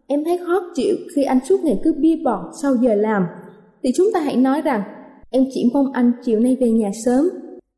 em 0.06 0.24
thấy 0.24 0.38
khó 0.46 0.60
chịu 0.74 0.96
khi 1.16 1.22
anh 1.22 1.38
suốt 1.48 1.60
ngày 1.64 1.80
cứ 1.84 1.94
bia 1.98 2.16
bọt 2.24 2.40
sau 2.62 2.76
giờ 2.76 2.94
làm, 2.94 3.26
thì 3.82 3.90
chúng 3.94 4.06
ta 4.14 4.20
hãy 4.20 4.36
nói 4.36 4.60
rằng 4.60 4.82
em 5.30 5.44
chỉ 5.50 5.70
mong 5.74 5.92
anh 5.92 6.12
chiều 6.24 6.40
nay 6.40 6.56
về 6.60 6.70
nhà 6.70 6.90
sớm. 7.04 7.28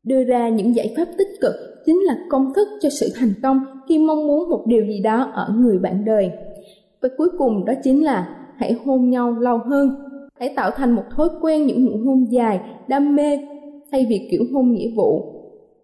Đưa 0.03 0.23
ra 0.23 0.49
những 0.49 0.75
giải 0.75 0.93
pháp 0.97 1.05
tích 1.17 1.27
cực 1.41 1.53
chính 1.85 1.97
là 2.05 2.17
công 2.29 2.53
thức 2.53 2.67
cho 2.81 2.89
sự 2.89 3.07
thành 3.15 3.33
công 3.43 3.59
khi 3.89 3.99
mong 3.99 4.27
muốn 4.27 4.49
một 4.49 4.63
điều 4.67 4.85
gì 4.85 5.01
đó 5.03 5.31
ở 5.33 5.53
người 5.57 5.79
bạn 5.79 6.05
đời. 6.05 6.31
Và 7.01 7.09
cuối 7.17 7.29
cùng 7.37 7.65
đó 7.65 7.73
chính 7.83 8.03
là 8.03 8.29
hãy 8.57 8.75
hôn 8.85 9.09
nhau 9.09 9.31
lâu 9.39 9.57
hơn. 9.57 10.06
Hãy 10.39 10.53
tạo 10.55 10.71
thành 10.71 10.91
một 10.91 11.03
thói 11.15 11.29
quen 11.41 11.65
những 11.65 11.85
nụ 11.85 11.97
hôn 12.05 12.25
dài, 12.31 12.59
đam 12.87 13.15
mê 13.15 13.39
thay 13.91 14.05
vì 14.09 14.27
kiểu 14.31 14.43
hôn 14.53 14.71
nghĩa 14.71 14.89
vụ. 14.95 15.33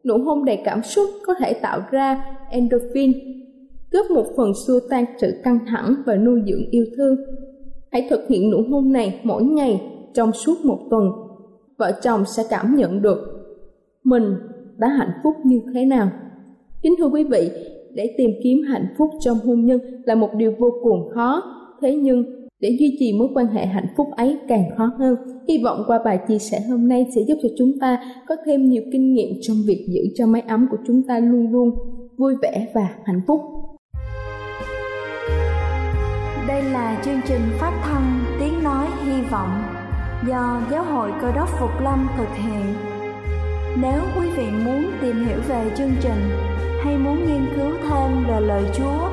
Nụ 0.05 0.17
hôn 0.17 0.45
đầy 0.45 0.57
cảm 0.65 0.83
xúc 0.83 1.09
có 1.25 1.33
thể 1.39 1.53
tạo 1.53 1.79
ra 1.91 2.37
endorphin, 2.51 3.11
góp 3.91 4.11
một 4.11 4.25
phần 4.37 4.51
xua 4.67 4.79
tan 4.89 5.05
sự 5.21 5.41
căng 5.43 5.59
thẳng 5.67 5.95
và 6.05 6.15
nuôi 6.15 6.41
dưỡng 6.47 6.69
yêu 6.71 6.85
thương. 6.97 7.15
Hãy 7.91 8.07
thực 8.09 8.27
hiện 8.29 8.51
nụ 8.51 8.57
hôn 8.69 8.91
này 8.91 9.19
mỗi 9.23 9.43
ngày 9.43 9.81
trong 10.13 10.31
suốt 10.31 10.65
một 10.65 10.79
tuần. 10.89 11.11
Vợ 11.77 11.91
chồng 12.03 12.25
sẽ 12.25 12.43
cảm 12.49 12.75
nhận 12.75 13.01
được 13.01 13.17
mình 14.03 14.23
đã 14.77 14.87
hạnh 14.87 15.11
phúc 15.23 15.35
như 15.43 15.61
thế 15.73 15.85
nào. 15.85 16.09
Kính 16.81 16.93
thưa 16.97 17.05
quý 17.05 17.23
vị, 17.23 17.49
để 17.93 18.15
tìm 18.17 18.31
kiếm 18.43 18.61
hạnh 18.67 18.85
phúc 18.97 19.09
trong 19.19 19.37
hôn 19.45 19.65
nhân 19.65 19.79
là 20.05 20.15
một 20.15 20.29
điều 20.37 20.53
vô 20.59 20.71
cùng 20.83 21.09
khó, 21.13 21.41
thế 21.81 21.95
nhưng 21.95 22.42
để 22.63 22.69
duy 22.79 22.95
trì 22.99 23.13
mối 23.13 23.27
quan 23.33 23.47
hệ 23.47 23.65
hạnh 23.65 23.87
phúc 23.97 24.07
ấy 24.15 24.37
càng 24.47 24.63
khó 24.77 24.91
hơn. 24.99 25.15
Hy 25.47 25.63
vọng 25.63 25.83
qua 25.87 25.99
bài 26.05 26.19
chia 26.27 26.39
sẻ 26.39 26.59
hôm 26.69 26.87
nay 26.87 27.05
sẽ 27.15 27.21
giúp 27.21 27.37
cho 27.43 27.49
chúng 27.57 27.79
ta 27.79 27.99
có 28.27 28.35
thêm 28.45 28.69
nhiều 28.69 28.83
kinh 28.91 29.13
nghiệm 29.13 29.29
trong 29.41 29.57
việc 29.67 29.85
giữ 29.87 30.01
cho 30.15 30.27
mái 30.27 30.41
ấm 30.41 30.67
của 30.71 30.77
chúng 30.87 31.03
ta 31.07 31.19
luôn 31.19 31.51
luôn 31.51 31.69
vui 32.17 32.35
vẻ 32.41 32.67
và 32.75 32.89
hạnh 33.05 33.21
phúc. 33.27 33.41
Đây 36.47 36.63
là 36.63 37.01
chương 37.05 37.19
trình 37.27 37.41
phát 37.59 37.81
thanh 37.83 38.19
Tiếng 38.39 38.63
Nói 38.63 38.87
Hy 39.05 39.21
Vọng 39.31 39.61
do 40.27 40.61
Giáo 40.71 40.83
hội 40.83 41.11
Cơ 41.21 41.31
đốc 41.35 41.49
Phục 41.59 41.81
Lâm 41.83 42.07
thực 42.17 42.29
hiện. 42.35 42.65
Nếu 43.81 44.01
quý 44.17 44.27
vị 44.37 44.45
muốn 44.65 44.83
tìm 45.01 45.15
hiểu 45.25 45.39
về 45.49 45.71
chương 45.77 45.91
trình 46.01 46.21
hay 46.83 46.97
muốn 46.97 47.15
nghiên 47.15 47.45
cứu 47.55 47.71
thêm 47.89 48.23
về 48.27 48.39
lời 48.47 48.63
Chúa, 48.77 49.12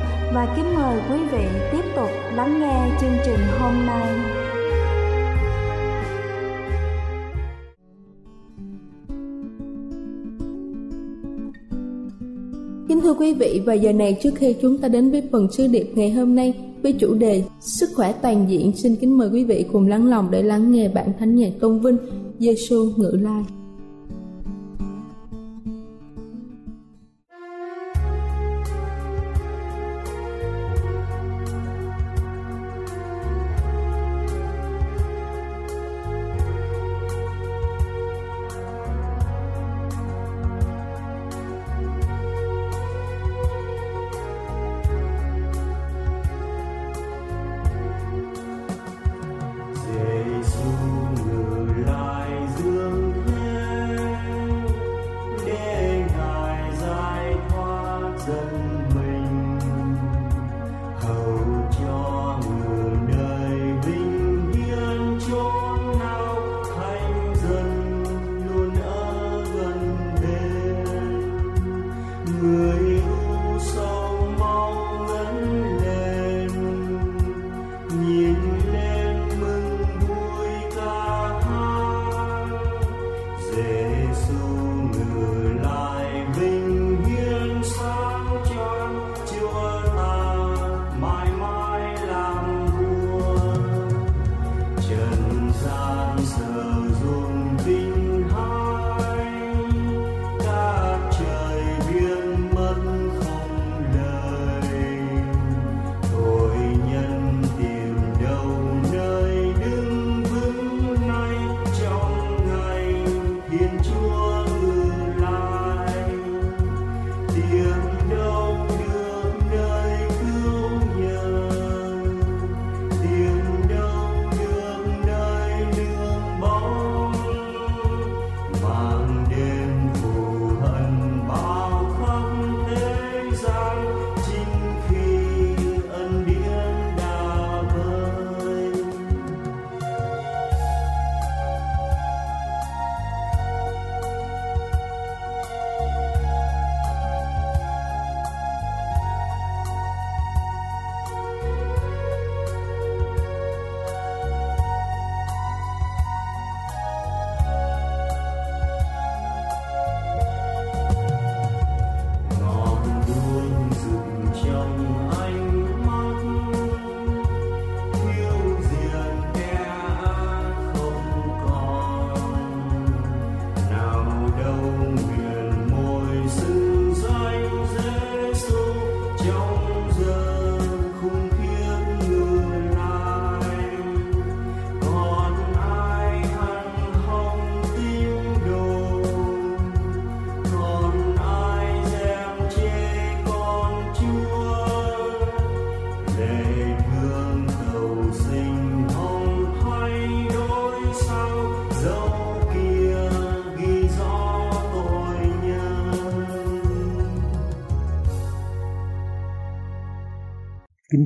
và 0.33 0.53
kính 0.55 0.75
mời 0.75 0.99
quý 1.09 1.17
vị 1.31 1.43
tiếp 1.71 1.83
tục 1.95 2.09
lắng 2.35 2.59
nghe 2.59 2.97
chương 3.01 3.17
trình 3.25 3.39
hôm 3.59 3.73
nay. 3.85 4.07
Kính 12.87 13.01
thưa 13.01 13.13
quý 13.13 13.33
vị, 13.33 13.61
và 13.65 13.73
giờ 13.73 13.93
này 13.93 14.17
trước 14.23 14.31
khi 14.35 14.55
chúng 14.61 14.77
ta 14.77 14.87
đến 14.87 15.11
với 15.11 15.23
phần 15.31 15.51
sứ 15.51 15.67
điệp 15.67 15.91
ngày 15.95 16.11
hôm 16.11 16.35
nay 16.35 16.53
với 16.83 16.93
chủ 16.93 17.13
đề 17.13 17.43
Sức 17.59 17.89
khỏe 17.95 18.13
toàn 18.21 18.45
diện, 18.49 18.71
xin 18.75 18.95
kính 18.95 19.17
mời 19.17 19.29
quý 19.33 19.43
vị 19.43 19.65
cùng 19.71 19.87
lắng 19.87 20.05
lòng 20.05 20.31
để 20.31 20.41
lắng 20.41 20.71
nghe 20.71 20.89
bản 20.89 21.11
thánh 21.19 21.35
nhạc 21.35 21.51
tôn 21.59 21.79
vinh 21.79 21.97
Giêsu 22.39 22.85
ngự 22.97 23.17
lai. 23.21 23.43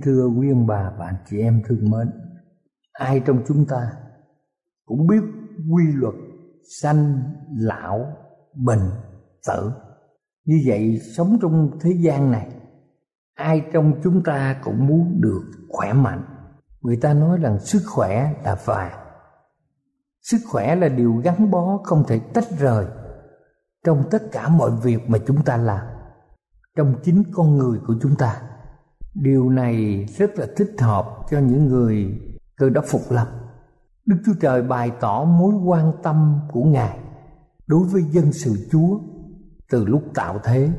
Thưa 0.06 0.26
quý 0.28 0.50
ông 0.50 0.68
bà 0.68 0.92
và 0.98 1.06
anh 1.06 1.16
chị 1.30 1.40
em 1.40 1.62
thương 1.68 1.90
mến, 1.92 2.12
ai 2.92 3.20
trong 3.26 3.44
chúng 3.48 3.66
ta 3.66 3.92
cũng 4.86 5.08
biết 5.08 5.22
quy 5.72 5.84
luật 5.94 6.14
sanh 6.82 7.24
lão 7.58 8.06
bệnh 8.56 8.90
tử. 9.48 9.72
Như 10.46 10.62
vậy 10.66 11.00
sống 11.18 11.38
trong 11.42 11.72
thế 11.82 11.92
gian 11.92 12.32
này, 12.32 12.48
ai 13.36 13.66
trong 13.74 13.94
chúng 14.04 14.24
ta 14.24 14.60
cũng 14.64 14.88
muốn 14.88 15.22
được 15.22 15.42
khỏe 15.70 15.94
mạnh. 15.94 16.24
Người 16.82 16.98
ta 17.02 17.14
nói 17.14 17.38
rằng 17.38 17.60
sức 17.60 17.82
khỏe 17.86 18.34
là 18.44 18.58
vàng. 18.66 19.00
Sức 20.22 20.38
khỏe 20.52 20.76
là 20.76 20.88
điều 20.88 21.16
gắn 21.16 21.52
bó 21.52 21.78
không 21.84 22.04
thể 22.08 22.20
tách 22.20 22.60
rời 22.60 22.86
trong 23.86 24.04
tất 24.12 24.24
cả 24.32 24.50
mọi 24.50 24.72
việc 24.84 25.10
mà 25.10 25.18
chúng 25.28 25.44
ta 25.44 25.58
làm 25.58 25.86
trong 26.78 26.96
chính 27.04 27.24
con 27.34 27.58
người 27.58 27.80
của 27.88 27.96
chúng 28.02 28.16
ta 28.16 28.42
điều 29.16 29.50
này 29.50 30.06
rất 30.18 30.40
là 30.40 30.48
thích 30.58 30.76
hợp 30.80 31.06
cho 31.32 31.40
những 31.40 31.66
người 31.66 32.20
cơ 32.58 32.70
đốc 32.70 32.86
phục 32.88 33.02
lập. 33.10 33.28
Đức 34.06 34.18
chúa 34.26 34.34
trời 34.42 34.62
bày 34.62 34.92
tỏ 35.00 35.24
mối 35.24 35.54
quan 35.54 35.92
tâm 36.04 36.40
của 36.52 36.64
ngài 36.64 37.00
đối 37.68 37.88
với 37.88 38.04
dân 38.04 38.34
sự 38.34 38.68
chúa 38.72 39.00
từ 39.72 39.86
lúc 39.86 40.04
tạo 40.14 40.40
thế. 40.44 40.70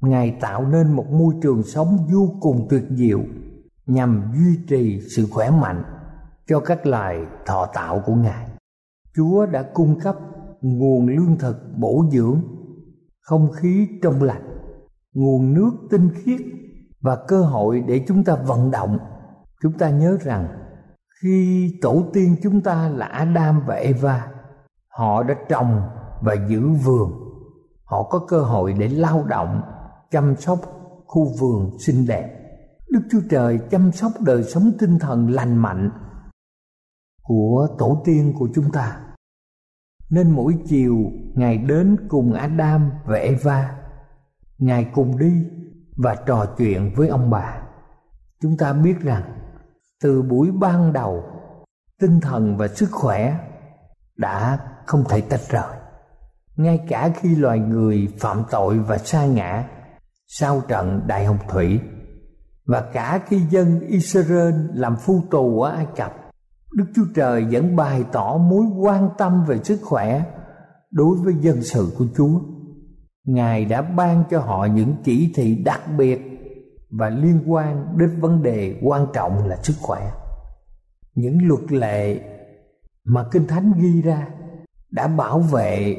Ngài 0.00 0.36
tạo 0.40 0.66
nên 0.66 0.92
một 0.92 1.06
môi 1.10 1.34
trường 1.42 1.62
sống 1.62 2.06
vô 2.12 2.28
cùng 2.40 2.66
tuyệt 2.70 2.84
diệu 2.90 3.20
nhằm 3.86 4.32
duy 4.34 4.58
trì 4.68 5.00
sự 5.16 5.26
khỏe 5.30 5.50
mạnh 5.50 5.84
cho 6.46 6.60
các 6.60 6.86
loài 6.86 7.26
thọ 7.46 7.66
tạo 7.74 8.02
của 8.06 8.14
ngài. 8.14 8.48
Chúa 9.16 9.46
đã 9.46 9.62
cung 9.74 10.00
cấp 10.00 10.16
nguồn 10.60 11.08
lương 11.08 11.38
thực 11.38 11.56
bổ 11.76 12.04
dưỡng, 12.12 12.42
không 13.20 13.52
khí 13.52 13.88
trong 14.02 14.22
lành, 14.22 14.58
nguồn 15.14 15.54
nước 15.54 15.70
tinh 15.90 16.10
khiết 16.14 16.40
và 17.06 17.16
cơ 17.28 17.42
hội 17.42 17.84
để 17.86 18.04
chúng 18.08 18.24
ta 18.24 18.34
vận 18.34 18.70
động. 18.70 18.98
Chúng 19.62 19.72
ta 19.72 19.90
nhớ 19.90 20.18
rằng, 20.20 20.48
khi 21.22 21.70
tổ 21.82 22.02
tiên 22.12 22.36
chúng 22.42 22.60
ta 22.60 22.88
là 22.88 23.06
Adam 23.06 23.62
và 23.66 23.74
Eva, 23.74 24.26
họ 24.88 25.22
đã 25.22 25.34
trồng 25.48 25.82
và 26.20 26.34
giữ 26.48 26.68
vườn. 26.68 27.10
Họ 27.84 28.02
có 28.02 28.18
cơ 28.28 28.42
hội 28.42 28.74
để 28.78 28.88
lao 28.88 29.24
động, 29.24 29.62
chăm 30.10 30.36
sóc 30.36 30.58
khu 31.06 31.26
vườn 31.40 31.78
xinh 31.78 32.06
đẹp. 32.06 32.32
Đức 32.90 33.00
Chúa 33.10 33.20
Trời 33.30 33.58
chăm 33.70 33.92
sóc 33.92 34.12
đời 34.20 34.44
sống 34.44 34.72
tinh 34.78 34.98
thần 34.98 35.30
lành 35.30 35.56
mạnh 35.56 35.90
của 37.22 37.68
tổ 37.78 38.02
tiên 38.04 38.34
của 38.38 38.48
chúng 38.54 38.70
ta. 38.72 39.00
Nên 40.10 40.30
mỗi 40.30 40.54
chiều 40.66 40.96
ngài 41.34 41.58
đến 41.58 41.96
cùng 42.08 42.32
adam 42.32 42.90
và 43.04 43.16
eva. 43.16 43.78
Ngài 44.58 44.90
cùng 44.94 45.18
đi 45.18 45.46
và 45.96 46.14
trò 46.14 46.46
chuyện 46.58 46.94
với 46.96 47.08
ông 47.08 47.30
bà 47.30 47.62
chúng 48.42 48.56
ta 48.56 48.72
biết 48.72 49.00
rằng, 49.00 49.22
từ 50.02 50.22
buổi 50.22 50.50
ban 50.50 50.92
đầu, 50.92 51.24
tinh 52.00 52.20
thần 52.20 52.56
và 52.56 52.68
sức 52.68 52.88
khỏe 52.92 53.38
đã 54.16 54.58
không 54.86 55.04
thể 55.08 55.20
tách 55.20 55.40
rời 55.48 55.76
ngay 56.56 56.80
cả 56.88 57.10
khi 57.16 57.34
loài 57.34 57.58
người 57.58 58.08
phạm 58.18 58.42
tội 58.50 58.78
và 58.78 58.98
sa 58.98 59.26
ngã 59.26 59.68
sau 60.26 60.62
trận 60.68 61.00
đại 61.06 61.24
hồng 61.24 61.38
thủy, 61.48 61.80
và 62.66 62.80
cả 62.92 63.20
khi 63.26 63.40
dân 63.50 63.80
Israel 63.80 64.54
làm 64.74 64.96
phu 64.96 65.22
tù 65.30 65.60
ở 65.60 65.70
Ai 65.70 65.86
Cập, 65.96 66.12
Đức 66.72 66.84
Chúa 66.94 67.04
Trời 67.14 67.46
vẫn 67.50 67.76
bày 67.76 68.04
tỏ 68.12 68.36
mối 68.36 68.64
quan 68.78 69.10
tâm 69.18 69.44
về 69.44 69.60
sức 69.64 69.78
khỏe 69.82 70.24
đối 70.90 71.16
với 71.16 71.34
dân 71.40 71.62
sự 71.62 71.92
của 71.98 72.04
Chúa. 72.16 72.40
Ngài 73.26 73.64
đã 73.64 73.82
ban 73.82 74.24
cho 74.30 74.40
họ 74.40 74.64
những 74.64 74.96
chỉ 75.04 75.32
thị 75.34 75.62
đặc 75.64 75.80
biệt 75.96 76.20
và 76.90 77.08
liên 77.08 77.42
quan 77.46 77.98
đến 77.98 78.20
vấn 78.20 78.42
đề 78.42 78.80
quan 78.82 79.06
trọng 79.12 79.48
là 79.48 79.56
sức 79.56 79.74
khỏe. 79.80 80.10
Những 81.14 81.48
luật 81.48 81.72
lệ 81.72 82.20
mà 83.04 83.24
Kinh 83.32 83.46
Thánh 83.46 83.72
ghi 83.76 84.02
ra 84.02 84.28
đã 84.90 85.08
bảo 85.08 85.38
vệ 85.38 85.96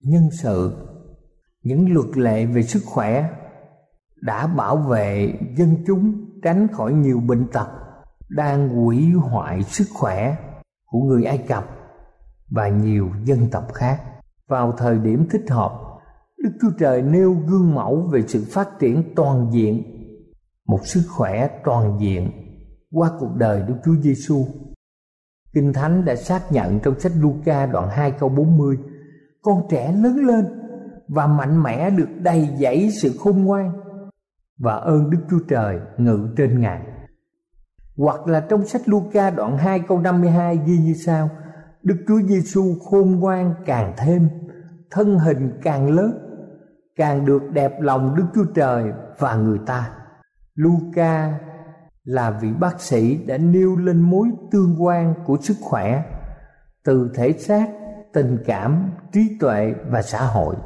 nhân 0.00 0.28
sự. 0.30 0.88
Những 1.62 1.94
luật 1.94 2.16
lệ 2.16 2.46
về 2.46 2.62
sức 2.62 2.82
khỏe 2.86 3.28
đã 4.20 4.46
bảo 4.46 4.76
vệ 4.76 5.34
dân 5.56 5.84
chúng 5.86 6.14
tránh 6.42 6.68
khỏi 6.72 6.92
nhiều 6.92 7.20
bệnh 7.20 7.46
tật 7.52 7.68
đang 8.28 8.68
hủy 8.68 9.12
hoại 9.12 9.62
sức 9.62 9.84
khỏe 9.94 10.36
của 10.86 11.00
người 11.00 11.24
Ai 11.24 11.38
Cập 11.38 11.64
và 12.50 12.68
nhiều 12.68 13.10
dân 13.24 13.50
tộc 13.50 13.72
khác. 13.72 14.02
Vào 14.48 14.72
thời 14.72 14.98
điểm 14.98 15.28
thích 15.30 15.44
hợp, 15.50 15.91
Đức 16.42 16.50
Chúa 16.60 16.70
Trời 16.78 17.02
nêu 17.02 17.36
gương 17.48 17.74
mẫu 17.74 18.08
về 18.12 18.22
sự 18.26 18.44
phát 18.50 18.68
triển 18.78 19.14
toàn 19.16 19.50
diện, 19.52 19.82
một 20.66 20.86
sức 20.86 21.02
khỏe 21.08 21.48
toàn 21.64 21.98
diện 22.00 22.30
qua 22.92 23.10
cuộc 23.18 23.36
đời 23.36 23.62
Đức 23.68 23.74
Chúa 23.84 23.94
Giêsu. 24.00 24.46
Kinh 25.54 25.72
Thánh 25.72 26.04
đã 26.04 26.16
xác 26.16 26.52
nhận 26.52 26.80
trong 26.80 27.00
sách 27.00 27.12
Luca 27.16 27.66
đoạn 27.66 27.88
2 27.90 28.10
câu 28.10 28.28
40 28.28 28.76
Con 29.42 29.62
trẻ 29.70 29.92
lớn 29.92 30.16
lên 30.16 30.44
và 31.08 31.26
mạnh 31.26 31.62
mẽ 31.62 31.90
được 31.90 32.08
đầy 32.18 32.48
dẫy 32.58 32.90
sự 33.02 33.16
khôn 33.18 33.44
ngoan 33.44 33.72
và 34.58 34.74
ơn 34.74 35.10
Đức 35.10 35.18
Chúa 35.30 35.40
Trời 35.48 35.78
ngự 35.98 36.28
trên 36.36 36.60
Ngài 36.60 36.80
hoặc 37.96 38.26
là 38.26 38.40
trong 38.40 38.66
sách 38.66 38.88
Luca 38.88 39.30
đoạn 39.30 39.58
2 39.58 39.80
câu 39.88 40.00
52 40.00 40.60
ghi 40.66 40.78
như 40.78 40.94
sau 40.94 41.30
Đức 41.82 41.96
Chúa 42.08 42.20
Giêsu 42.28 42.74
khôn 42.84 43.10
ngoan 43.10 43.54
càng 43.66 43.94
thêm 43.98 44.28
thân 44.90 45.18
hình 45.18 45.50
càng 45.62 45.90
lớn 45.90 46.31
càng 46.96 47.24
được 47.24 47.42
đẹp 47.52 47.80
lòng 47.80 48.16
Đức 48.16 48.24
Chúa 48.34 48.44
Trời 48.54 48.92
và 49.18 49.34
người 49.34 49.58
ta. 49.66 49.90
Luca 50.54 51.38
là 52.04 52.30
vị 52.30 52.52
bác 52.60 52.80
sĩ 52.80 53.26
đã 53.26 53.38
nêu 53.38 53.76
lên 53.76 54.00
mối 54.00 54.28
tương 54.50 54.82
quan 54.82 55.14
của 55.26 55.36
sức 55.40 55.56
khỏe, 55.60 56.04
từ 56.84 57.10
thể 57.14 57.32
xác, 57.32 57.68
tình 58.12 58.38
cảm, 58.46 58.90
trí 59.12 59.36
tuệ 59.40 59.74
và 59.88 60.02
xã 60.02 60.24
hội. 60.26 60.56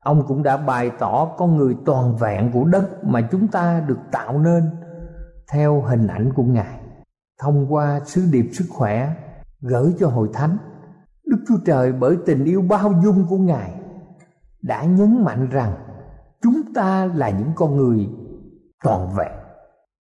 Ông 0.00 0.24
cũng 0.28 0.42
đã 0.42 0.56
bày 0.56 0.90
tỏ 0.98 1.24
con 1.38 1.56
người 1.56 1.76
toàn 1.86 2.16
vẹn 2.16 2.50
của 2.52 2.64
đất 2.64 3.04
mà 3.04 3.28
chúng 3.30 3.48
ta 3.48 3.80
được 3.80 3.98
tạo 4.12 4.38
nên 4.38 4.70
theo 5.52 5.80
hình 5.80 6.06
ảnh 6.06 6.32
của 6.34 6.42
Ngài. 6.42 6.80
Thông 7.40 7.72
qua 7.72 8.00
sứ 8.06 8.22
điệp 8.32 8.50
sức 8.52 8.64
khỏe 8.70 9.14
gửi 9.60 9.94
cho 9.98 10.08
hội 10.08 10.28
thánh. 10.32 10.56
Đức 11.26 11.44
Chúa 11.48 11.58
Trời 11.66 11.92
bởi 11.92 12.16
tình 12.26 12.44
yêu 12.44 12.62
bao 12.62 12.92
dung 13.04 13.26
của 13.28 13.38
Ngài 13.38 13.72
đã 14.62 14.84
nhấn 14.84 15.24
mạnh 15.24 15.48
rằng 15.50 15.72
chúng 16.42 16.62
ta 16.74 17.04
là 17.14 17.30
những 17.30 17.52
con 17.54 17.76
người 17.76 18.08
toàn 18.84 19.08
vẹn. 19.16 19.32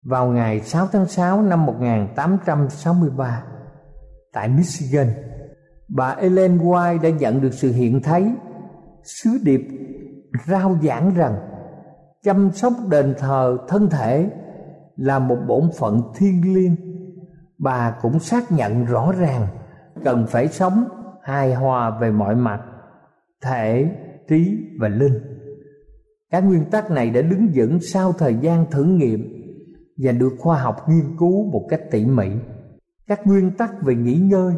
Vào 0.04 0.28
ngày 0.28 0.60
6 0.62 0.88
tháng 0.92 1.06
6 1.06 1.42
năm 1.42 1.66
1863 1.66 3.44
tại 4.34 4.50
Michigan, 4.50 5.08
bà 5.88 6.10
Ellen 6.10 6.58
White 6.58 7.02
đã 7.02 7.10
nhận 7.10 7.42
được 7.42 7.54
sự 7.54 7.72
hiện 7.72 8.02
thấy 8.04 8.36
sứ 9.04 9.30
điệp 9.44 9.68
rao 10.48 10.78
giảng 10.84 11.14
rằng 11.16 11.36
chăm 12.24 12.52
sóc 12.52 12.74
đền 12.90 13.16
thờ 13.18 13.58
thân 13.68 13.90
thể 13.90 14.30
là 14.96 15.20
một 15.20 15.38
bổn 15.48 15.70
phận 15.78 16.02
thiêng 16.16 16.54
liêng 16.54 16.76
bà 17.58 17.96
cũng 18.02 18.20
xác 18.20 18.52
nhận 18.52 18.86
rõ 18.86 19.12
ràng 19.12 19.48
cần 20.04 20.26
phải 20.28 20.48
sống 20.48 20.88
hài 21.24 21.54
hòa 21.54 21.90
về 22.00 22.12
mọi 22.12 22.36
mặt 22.36 22.62
thể 23.42 23.90
trí 24.28 24.58
và 24.80 24.88
linh 24.88 25.20
các 26.32 26.44
nguyên 26.44 26.66
tắc 26.72 26.92
này 26.92 27.10
đã 27.10 27.22
đứng 27.22 27.48
vững 27.56 27.80
sau 27.80 28.14
thời 28.14 28.36
gian 28.42 28.66
thử 28.72 28.84
nghiệm 28.84 29.20
và 29.98 30.12
được 30.12 30.34
khoa 30.40 30.62
học 30.62 30.76
nghiên 30.90 31.18
cứu 31.20 31.52
một 31.52 31.68
cách 31.70 31.82
tỉ 31.92 32.06
mỉ 32.06 32.28
các 33.08 33.28
nguyên 33.28 33.52
tắc 33.58 33.84
về 33.84 33.96
nghỉ 33.96 34.16
ngơi, 34.16 34.54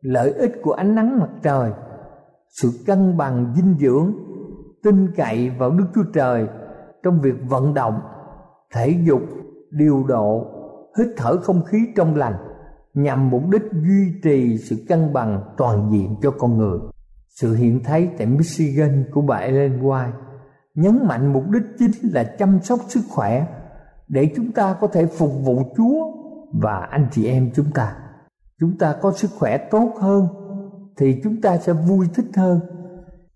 lợi 0.00 0.32
ích 0.32 0.52
của 0.62 0.72
ánh 0.72 0.94
nắng 0.94 1.20
mặt 1.20 1.30
trời, 1.42 1.72
sự 2.48 2.70
cân 2.86 3.16
bằng 3.16 3.52
dinh 3.56 3.76
dưỡng, 3.80 4.14
tin 4.82 5.12
cậy 5.16 5.50
vào 5.58 5.70
đức 5.70 5.86
chúa 5.94 6.04
trời 6.14 6.46
trong 7.02 7.20
việc 7.20 7.34
vận 7.48 7.74
động, 7.74 8.00
thể 8.74 8.94
dục, 9.06 9.22
điều 9.70 10.04
độ, 10.08 10.46
hít 10.98 11.06
thở 11.16 11.36
không 11.36 11.64
khí 11.64 11.78
trong 11.96 12.16
lành 12.16 12.34
nhằm 12.94 13.30
mục 13.30 13.42
đích 13.52 13.62
duy 13.72 14.20
trì 14.22 14.58
sự 14.58 14.76
cân 14.88 15.12
bằng 15.12 15.54
toàn 15.56 15.90
diện 15.92 16.16
cho 16.22 16.30
con 16.30 16.58
người. 16.58 16.78
Sự 17.40 17.54
hiện 17.54 17.80
thấy 17.84 18.08
tại 18.18 18.26
Michigan 18.26 19.04
của 19.12 19.20
bà 19.20 19.36
Ellen 19.36 19.82
White 19.82 20.12
nhấn 20.74 21.06
mạnh 21.06 21.32
mục 21.32 21.44
đích 21.50 21.62
chính 21.78 22.12
là 22.12 22.24
chăm 22.38 22.58
sóc 22.62 22.80
sức 22.88 23.00
khỏe 23.10 23.46
để 24.08 24.32
chúng 24.36 24.52
ta 24.52 24.76
có 24.80 24.86
thể 24.86 25.06
phục 25.06 25.30
vụ 25.44 25.62
Chúa 25.76 26.12
và 26.52 26.88
anh 26.90 27.08
chị 27.12 27.26
em 27.26 27.50
chúng 27.54 27.70
ta. 27.74 27.96
Chúng 28.60 28.78
ta 28.78 28.94
có 29.02 29.12
sức 29.12 29.30
khỏe 29.38 29.58
tốt 29.70 29.92
hơn 30.00 30.26
thì 30.96 31.20
chúng 31.24 31.40
ta 31.40 31.58
sẽ 31.58 31.72
vui 31.72 32.06
thích 32.14 32.26
hơn. 32.36 32.60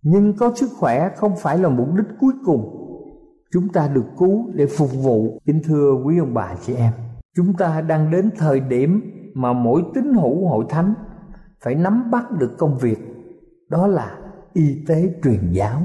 Nhưng 0.03 0.37
có 0.37 0.53
sức 0.57 0.71
khỏe 0.79 1.11
không 1.17 1.37
phải 1.37 1.59
là 1.59 1.69
mục 1.69 1.89
đích 1.95 2.07
cuối 2.21 2.33
cùng 2.45 2.77
chúng 3.53 3.69
ta 3.69 3.89
được 3.89 4.07
cứu 4.19 4.51
để 4.55 4.67
phục 4.67 4.91
vụ 5.05 5.41
kính 5.47 5.61
thưa 5.65 5.93
quý 6.05 6.19
ông 6.19 6.35
bà 6.35 6.55
chị 6.67 6.75
em, 6.75 6.93
chúng 7.37 7.55
ta 7.59 7.81
đang 7.81 8.11
đến 8.11 8.31
thời 8.39 8.61
điểm 8.61 9.01
mà 9.35 9.53
mỗi 9.53 9.83
tín 9.95 10.13
hữu 10.13 10.49
hội 10.49 10.65
thánh 10.69 10.95
phải 11.65 11.75
nắm 11.75 12.11
bắt 12.11 12.31
được 12.39 12.51
công 12.59 12.79
việc 12.79 13.16
đó 13.69 13.87
là 13.87 14.19
y 14.53 14.85
tế 14.89 15.09
truyền 15.25 15.53
giáo. 15.53 15.83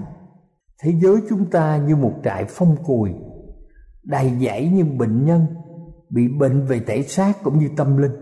Thế 0.83 0.93
giới 1.01 1.15
chúng 1.29 1.45
ta 1.45 1.77
như 1.77 1.95
một 1.95 2.13
trại 2.23 2.45
phong 2.49 2.75
cùi, 2.85 3.09
đầy 4.03 4.31
dãy 4.45 4.71
những 4.73 4.97
bệnh 4.97 5.25
nhân, 5.25 5.45
bị 6.09 6.27
bệnh 6.27 6.65
về 6.65 6.79
thể 6.87 7.03
xác 7.03 7.33
cũng 7.43 7.59
như 7.59 7.69
tâm 7.77 7.97
linh. 7.97 8.21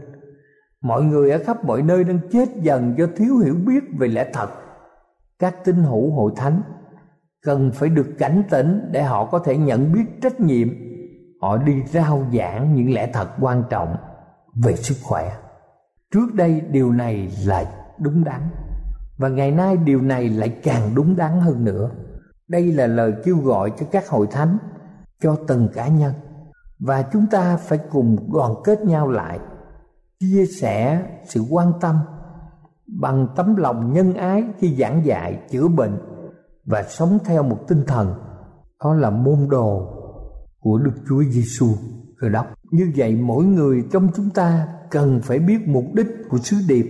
Mọi 0.82 1.04
người 1.04 1.32
ở 1.32 1.40
khắp 1.46 1.66
mọi 1.66 1.82
nơi 1.82 2.04
đang 2.04 2.20
chết 2.32 2.50
dần 2.62 2.96
do 2.98 3.06
thiếu 3.16 3.38
hiểu 3.38 3.56
biết 3.68 3.84
về 3.98 4.08
lẽ 4.08 4.30
thật. 4.34 4.50
Các 5.40 5.56
tín 5.66 5.76
hữu 5.76 6.12
hội 6.12 6.32
thánh 6.36 6.62
cần 7.46 7.72
phải 7.72 7.90
được 7.90 8.08
cảnh 8.20 8.44
tỉnh 8.50 8.90
để 8.92 9.04
họ 9.04 9.26
có 9.26 9.40
thể 9.40 9.58
nhận 9.58 9.94
biết 9.94 10.06
trách 10.22 10.40
nhiệm. 10.40 10.68
Họ 11.42 11.58
đi 11.58 11.74
rao 11.88 12.26
giảng 12.34 12.76
những 12.76 12.94
lẽ 12.94 13.10
thật 13.14 13.28
quan 13.40 13.64
trọng 13.70 13.96
về 14.64 14.76
sức 14.76 14.96
khỏe. 15.04 15.32
Trước 16.12 16.34
đây 16.34 16.62
điều 16.62 16.92
này 16.92 17.32
là 17.46 17.72
đúng 18.00 18.24
đắn 18.24 18.42
và 19.20 19.30
ngày 19.30 19.52
nay 19.52 19.78
điều 19.78 20.02
này 20.02 20.30
lại 20.30 20.60
càng 20.64 20.96
đúng 20.96 21.16
đắn 21.16 21.40
hơn 21.40 21.64
nữa. 21.66 21.90
Đây 22.48 22.72
là 22.72 22.88
lời 22.88 23.14
kêu 23.24 23.38
gọi 23.38 23.72
cho 23.80 23.86
các 23.92 24.10
hội 24.10 24.28
thánh, 24.32 24.58
cho 25.22 25.36
từng 25.48 25.68
cá 25.74 25.88
nhân. 25.88 26.14
Và 26.80 27.02
chúng 27.02 27.26
ta 27.32 27.58
phải 27.58 27.80
cùng 27.92 28.32
đoàn 28.34 28.54
kết 28.64 28.82
nhau 28.82 29.10
lại, 29.10 29.40
chia 30.20 30.46
sẻ 30.46 31.06
sự 31.26 31.42
quan 31.50 31.72
tâm 31.82 31.96
bằng 32.88 33.28
tấm 33.36 33.56
lòng 33.56 33.94
nhân 33.94 34.14
ái 34.14 34.44
khi 34.58 34.76
giảng 34.76 35.06
dạy, 35.06 35.40
chữa 35.52 35.68
bệnh 35.68 35.98
và 36.66 36.84
sống 36.84 37.18
theo 37.26 37.44
một 37.44 37.68
tinh 37.68 37.84
thần 37.88 38.14
đó 38.84 38.94
là 38.94 39.10
môn 39.10 39.48
đồ 39.50 39.96
của 40.60 40.78
Đức 40.78 40.94
Chúa 41.10 41.24
Giêsu 41.24 41.68
Cơ 42.20 42.30
đốc. 42.30 42.48
Như 42.72 42.92
vậy, 42.96 43.16
mỗi 43.16 43.46
người 43.46 43.84
trong 43.92 44.08
chúng 44.16 44.30
ta 44.30 44.68
cần 44.92 45.20
phải 45.24 45.40
biết 45.40 45.68
mục 45.68 45.86
đích 45.94 46.08
của 46.30 46.38
sứ 46.38 46.58
điệp 46.68 46.86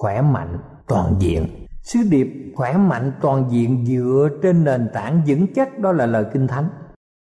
khỏe 0.00 0.22
mạnh 0.22 0.58
toàn 0.88 1.14
diện. 1.18 1.66
Sứ 1.82 2.00
điệp 2.10 2.52
khỏe 2.54 2.76
mạnh 2.76 3.12
toàn 3.20 3.50
diện 3.50 3.86
dựa 3.86 4.28
trên 4.42 4.64
nền 4.64 4.88
tảng 4.92 5.22
vững 5.26 5.46
chắc 5.54 5.78
đó 5.78 5.92
là 5.92 6.06
lời 6.06 6.24
Kinh 6.32 6.46
Thánh. 6.46 6.68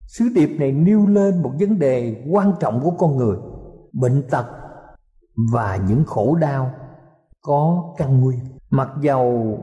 Sứ 0.08 0.30
điệp 0.36 0.48
này 0.60 0.72
nêu 0.72 1.08
lên 1.08 1.42
một 1.42 1.52
vấn 1.60 1.80
đề 1.80 2.26
quan 2.30 2.54
trọng 2.60 2.82
của 2.84 2.92
con 2.92 3.18
người, 3.18 3.38
bệnh 3.94 4.24
tật 4.30 4.46
và 5.54 5.80
những 5.88 6.04
khổ 6.06 6.36
đau 6.36 6.72
có 7.42 7.94
căn 7.98 8.22
nguyên. 8.22 8.40
Mặc 8.70 8.90
dầu 9.02 9.58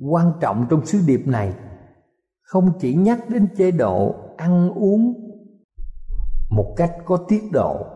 quan 0.00 0.32
trọng 0.40 0.66
trong 0.70 0.86
sứ 0.86 0.98
điệp 1.06 1.26
này 1.26 1.54
không 2.42 2.72
chỉ 2.80 2.94
nhắc 2.94 3.18
đến 3.28 3.48
chế 3.56 3.70
độ 3.70 4.14
ăn 4.36 4.70
uống 4.70 5.14
một 6.50 6.74
cách 6.76 6.92
có 7.04 7.16
tiết 7.16 7.42
độ 7.52 7.86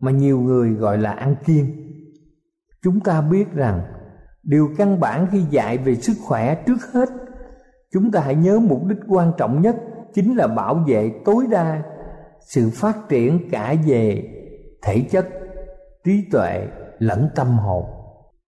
mà 0.00 0.10
nhiều 0.10 0.40
người 0.40 0.70
gọi 0.70 0.98
là 0.98 1.12
ăn 1.12 1.36
kiêng 1.44 1.66
chúng 2.82 3.00
ta 3.00 3.20
biết 3.20 3.52
rằng 3.52 3.80
điều 4.50 4.68
căn 4.76 5.00
bản 5.00 5.26
khi 5.32 5.42
dạy 5.50 5.78
về 5.78 5.94
sức 5.94 6.16
khỏe 6.24 6.54
trước 6.66 6.92
hết. 6.92 7.08
Chúng 7.92 8.10
ta 8.10 8.20
hãy 8.20 8.34
nhớ 8.34 8.58
mục 8.58 8.84
đích 8.84 8.98
quan 9.08 9.32
trọng 9.36 9.62
nhất 9.62 9.76
chính 10.14 10.36
là 10.36 10.46
bảo 10.46 10.84
vệ 10.86 11.12
tối 11.24 11.46
đa 11.50 11.82
sự 12.40 12.70
phát 12.74 12.96
triển 13.08 13.50
cả 13.50 13.74
về 13.86 14.24
thể 14.82 15.00
chất, 15.10 15.28
trí 16.04 16.24
tuệ 16.32 16.68
lẫn 16.98 17.28
tâm 17.34 17.58
hồn. 17.58 17.84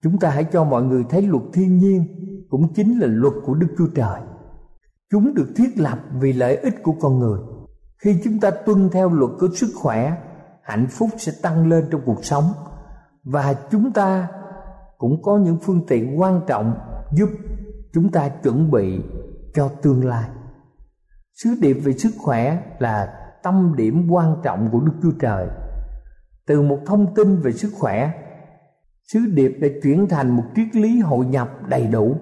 Chúng 0.03 0.19
ta 0.19 0.31
hãy 0.31 0.45
cho 0.45 0.65
mọi 0.65 0.83
người 0.83 1.05
thấy 1.11 1.23
luật 1.23 1.43
thiên 1.53 1.79
nhiên 1.79 2.05
cũng 2.51 2.73
chính 2.75 2.99
là 2.99 3.07
luật 3.11 3.35
của 3.47 3.55
đức 3.55 3.75
chúa 3.79 3.89
trời. 3.95 4.21
Chúng 5.11 5.35
được 5.35 5.49
thiết 5.57 5.71
lập 5.77 5.99
vì 6.21 6.33
lợi 6.33 6.57
ích 6.57 6.83
của 6.83 6.95
con 7.01 7.19
người. 7.19 7.41
Khi 7.99 8.21
chúng 8.25 8.41
ta 8.41 8.51
tuân 8.51 8.89
theo 8.93 9.09
luật 9.09 9.31
của 9.41 9.49
sức 9.55 9.69
khỏe, 9.75 10.17
hạnh 10.63 10.87
phúc 10.91 11.11
sẽ 11.19 11.33
tăng 11.43 11.69
lên 11.69 11.85
trong 11.91 12.01
cuộc 12.05 12.25
sống 12.25 12.45
và 13.25 13.55
chúng 13.71 13.93
ta 13.93 14.29
cũng 15.03 15.23
có 15.23 15.39
những 15.39 15.59
phương 15.63 15.87
tiện 15.89 16.21
quan 16.21 16.41
trọng 16.47 16.75
giúp 17.13 17.29
chúng 17.93 18.11
ta 18.11 18.29
chuẩn 18.29 18.71
bị 18.71 19.01
cho 19.55 19.69
tương 19.69 20.05
lai. 20.05 20.29
Sứ 21.43 21.51
điệp 21.61 21.73
về 21.73 21.93
sức 21.93 22.11
khỏe 22.19 22.63
là 22.79 23.15
tâm 23.43 23.75
điểm 23.77 24.07
quan 24.11 24.37
trọng 24.43 24.69
của 24.73 24.81
đức 24.81 24.93
chúa 25.03 25.11
trời. 25.21 25.47
Từ 26.47 26.63
một 26.63 26.79
thông 26.87 27.15
tin 27.15 27.37
về 27.37 27.53
sức 27.53 27.73
khỏe, 27.79 28.11
sứ 29.13 29.21
điệp 29.35 29.59
đã 29.61 29.69
chuyển 29.83 30.09
thành 30.09 30.31
một 30.31 30.45
triết 30.57 30.77
lý 30.77 31.01
hội 31.01 31.27
nhập 31.27 31.51
đầy 31.69 31.87
đủ. 31.87 32.17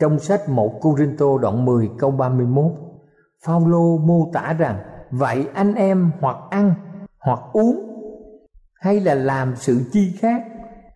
Trong 0.00 0.18
sách 0.18 0.48
1 0.48 0.78
Cô-rin-tô 0.80 1.38
đoạn 1.38 1.64
10 1.64 1.90
câu 1.98 2.10
31 2.10 2.72
Phaolô 3.44 3.98
mô 3.98 4.30
tả 4.32 4.52
rằng, 4.52 4.78
vậy 5.10 5.46
anh 5.54 5.74
em 5.74 6.10
hoặc 6.20 6.36
ăn 6.50 6.74
hoặc 7.18 7.40
uống 7.52 7.90
hay 8.80 9.00
là 9.00 9.14
làm 9.14 9.56
sự 9.56 9.80
chi 9.92 10.16
khác 10.18 10.42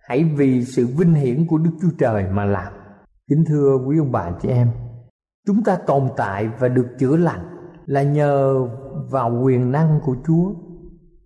hãy 0.08 0.24
vì 0.24 0.64
sự 0.64 0.86
vinh 0.86 1.14
hiển 1.14 1.46
của 1.46 1.58
Đức 1.58 1.70
Chúa 1.82 1.88
Trời 1.98 2.24
mà 2.32 2.44
làm. 2.44 2.72
Kính 3.28 3.44
thưa 3.48 3.78
quý 3.86 3.98
ông 3.98 4.12
bà 4.12 4.30
chị 4.42 4.48
em, 4.48 4.70
chúng 5.46 5.64
ta 5.64 5.76
tồn 5.86 6.08
tại 6.16 6.48
và 6.58 6.68
được 6.68 6.86
chữa 6.98 7.16
lành 7.16 7.40
là 7.86 8.02
nhờ 8.02 8.66
vào 9.10 9.40
quyền 9.42 9.72
năng 9.72 10.00
của 10.04 10.16
Chúa. 10.26 10.54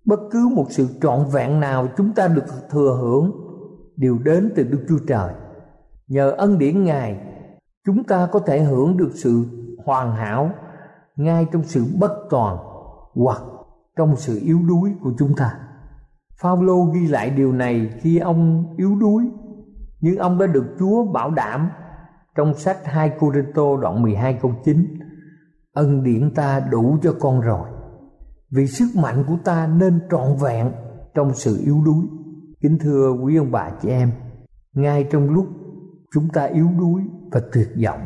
Bất 0.05 0.21
cứ 0.31 0.49
một 0.55 0.67
sự 0.71 0.87
trọn 1.03 1.25
vẹn 1.33 1.61
nào 1.61 1.89
chúng 1.97 2.13
ta 2.13 2.29
được 2.29 2.45
thừa 2.71 2.99
hưởng 3.01 3.33
đều 3.97 4.19
đến 4.25 4.53
từ 4.57 4.63
Đức 4.63 4.85
Chúa 4.89 4.99
Trời. 5.07 5.35
Nhờ 6.09 6.31
ân 6.31 6.59
điển 6.59 6.85
Ngài, 6.85 7.21
chúng 7.87 8.05
ta 8.05 8.29
có 8.33 8.39
thể 8.39 8.63
hưởng 8.63 8.97
được 8.97 9.11
sự 9.15 9.45
hoàn 9.85 10.17
hảo 10.17 10.51
ngay 11.17 11.47
trong 11.53 11.63
sự 11.63 11.85
bất 12.01 12.13
toàn 12.31 12.57
hoặc 13.15 13.43
trong 13.97 14.17
sự 14.17 14.41
yếu 14.43 14.59
đuối 14.69 14.95
của 15.03 15.13
chúng 15.19 15.35
ta. 15.37 15.68
Phaolô 16.43 16.85
ghi 16.85 17.07
lại 17.07 17.31
điều 17.31 17.53
này 17.53 17.91
khi 18.01 18.19
ông 18.19 18.75
yếu 18.77 18.97
đuối, 19.01 19.25
nhưng 20.01 20.17
ông 20.17 20.39
đã 20.39 20.47
được 20.47 20.65
Chúa 20.79 21.05
bảo 21.05 21.31
đảm 21.31 21.71
trong 22.37 22.55
sách 22.55 22.77
2 22.85 23.13
Cô-rinh-tô 23.19 23.77
đoạn 23.77 24.03
12 24.03 24.39
câu 24.43 24.53
9 24.65 24.99
Ân 25.73 26.03
điển 26.03 26.35
ta 26.35 26.61
đủ 26.71 26.97
cho 27.03 27.15
con 27.21 27.41
rồi 27.41 27.69
Vì 28.51 28.67
sức 28.67 28.89
mạnh 28.97 29.25
của 29.29 29.37
ta 29.45 29.67
nên 29.67 30.01
trọn 30.11 30.37
vẹn 30.43 30.73
trong 31.15 31.35
sự 31.35 31.61
yếu 31.65 31.83
đuối. 31.85 32.05
Kính 32.61 32.79
thưa 32.81 33.13
quý 33.23 33.37
ông 33.37 33.51
bà 33.51 33.71
chị 33.83 33.89
em 33.89 34.11
Ngay 34.75 35.05
trong 35.11 35.31
lúc 35.31 35.47
chúng 36.15 36.29
ta 36.29 36.45
yếu 36.45 36.69
đuối 36.79 37.03
và 37.33 37.41
tuyệt 37.53 37.69
vọng 37.85 38.01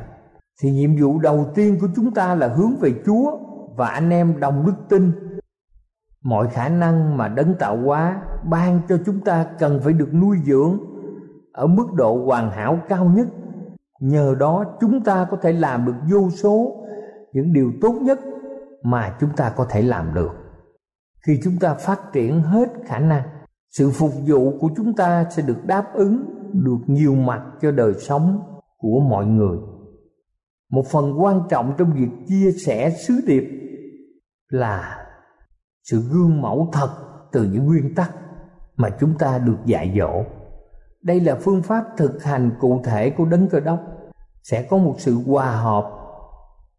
Thì 0.62 0.70
nhiệm 0.70 0.96
vụ 1.00 1.18
đầu 1.18 1.46
tiên 1.54 1.78
của 1.80 1.88
chúng 1.96 2.14
ta 2.14 2.34
là 2.34 2.48
hướng 2.48 2.76
về 2.80 2.92
Chúa 3.06 3.38
và 3.76 3.86
anh 3.86 4.10
em 4.10 4.40
đồng 4.40 4.66
đức 4.66 4.74
tin 4.88 5.12
mọi 6.22 6.48
khả 6.48 6.68
năng 6.68 7.16
mà 7.16 7.28
đấng 7.28 7.54
tạo 7.54 7.76
hóa 7.76 8.22
ban 8.44 8.80
cho 8.88 8.98
chúng 9.06 9.20
ta 9.20 9.46
cần 9.58 9.80
phải 9.84 9.92
được 9.92 10.14
nuôi 10.14 10.38
dưỡng 10.44 10.78
ở 11.52 11.66
mức 11.66 11.92
độ 11.94 12.24
hoàn 12.24 12.50
hảo 12.50 12.78
cao 12.88 13.04
nhất. 13.04 13.26
Nhờ 14.00 14.34
đó 14.38 14.64
chúng 14.80 15.04
ta 15.04 15.26
có 15.30 15.36
thể 15.36 15.52
làm 15.52 15.86
được 15.86 15.94
vô 16.10 16.30
số 16.30 16.84
những 17.32 17.52
điều 17.52 17.72
tốt 17.80 17.92
nhất 18.02 18.20
mà 18.82 19.16
chúng 19.20 19.30
ta 19.36 19.52
có 19.56 19.66
thể 19.70 19.82
làm 19.82 20.14
được. 20.14 20.30
Khi 21.26 21.40
chúng 21.44 21.56
ta 21.60 21.74
phát 21.74 22.00
triển 22.12 22.40
hết 22.42 22.68
khả 22.84 22.98
năng, 22.98 23.22
sự 23.70 23.90
phục 23.90 24.12
vụ 24.26 24.58
của 24.60 24.70
chúng 24.76 24.94
ta 24.94 25.24
sẽ 25.30 25.42
được 25.42 25.66
đáp 25.66 25.94
ứng 25.94 26.24
được 26.52 26.78
nhiều 26.86 27.14
mặt 27.14 27.42
cho 27.62 27.70
đời 27.70 27.94
sống 27.94 28.40
của 28.78 29.00
mọi 29.00 29.26
người. 29.26 29.58
Một 30.70 30.86
phần 30.86 31.22
quan 31.22 31.40
trọng 31.50 31.74
trong 31.78 31.92
việc 31.92 32.08
chia 32.28 32.52
sẻ 32.52 32.90
sứ 32.90 33.20
điệp 33.26 33.44
là 34.48 35.01
sự 35.82 36.00
gương 36.00 36.42
mẫu 36.42 36.68
thật 36.72 36.90
từ 37.32 37.44
những 37.44 37.66
nguyên 37.66 37.94
tắc 37.94 38.10
mà 38.76 38.90
chúng 39.00 39.18
ta 39.18 39.38
được 39.38 39.56
dạy 39.64 39.94
dỗ. 39.98 40.24
Đây 41.02 41.20
là 41.20 41.34
phương 41.40 41.62
pháp 41.62 41.84
thực 41.96 42.24
hành 42.24 42.50
cụ 42.60 42.80
thể 42.84 43.10
của 43.10 43.24
đấng 43.24 43.48
cơ 43.48 43.60
đốc. 43.60 43.80
Sẽ 44.42 44.62
có 44.62 44.76
một 44.76 44.94
sự 44.98 45.14
hòa 45.26 45.50
hợp, 45.56 45.90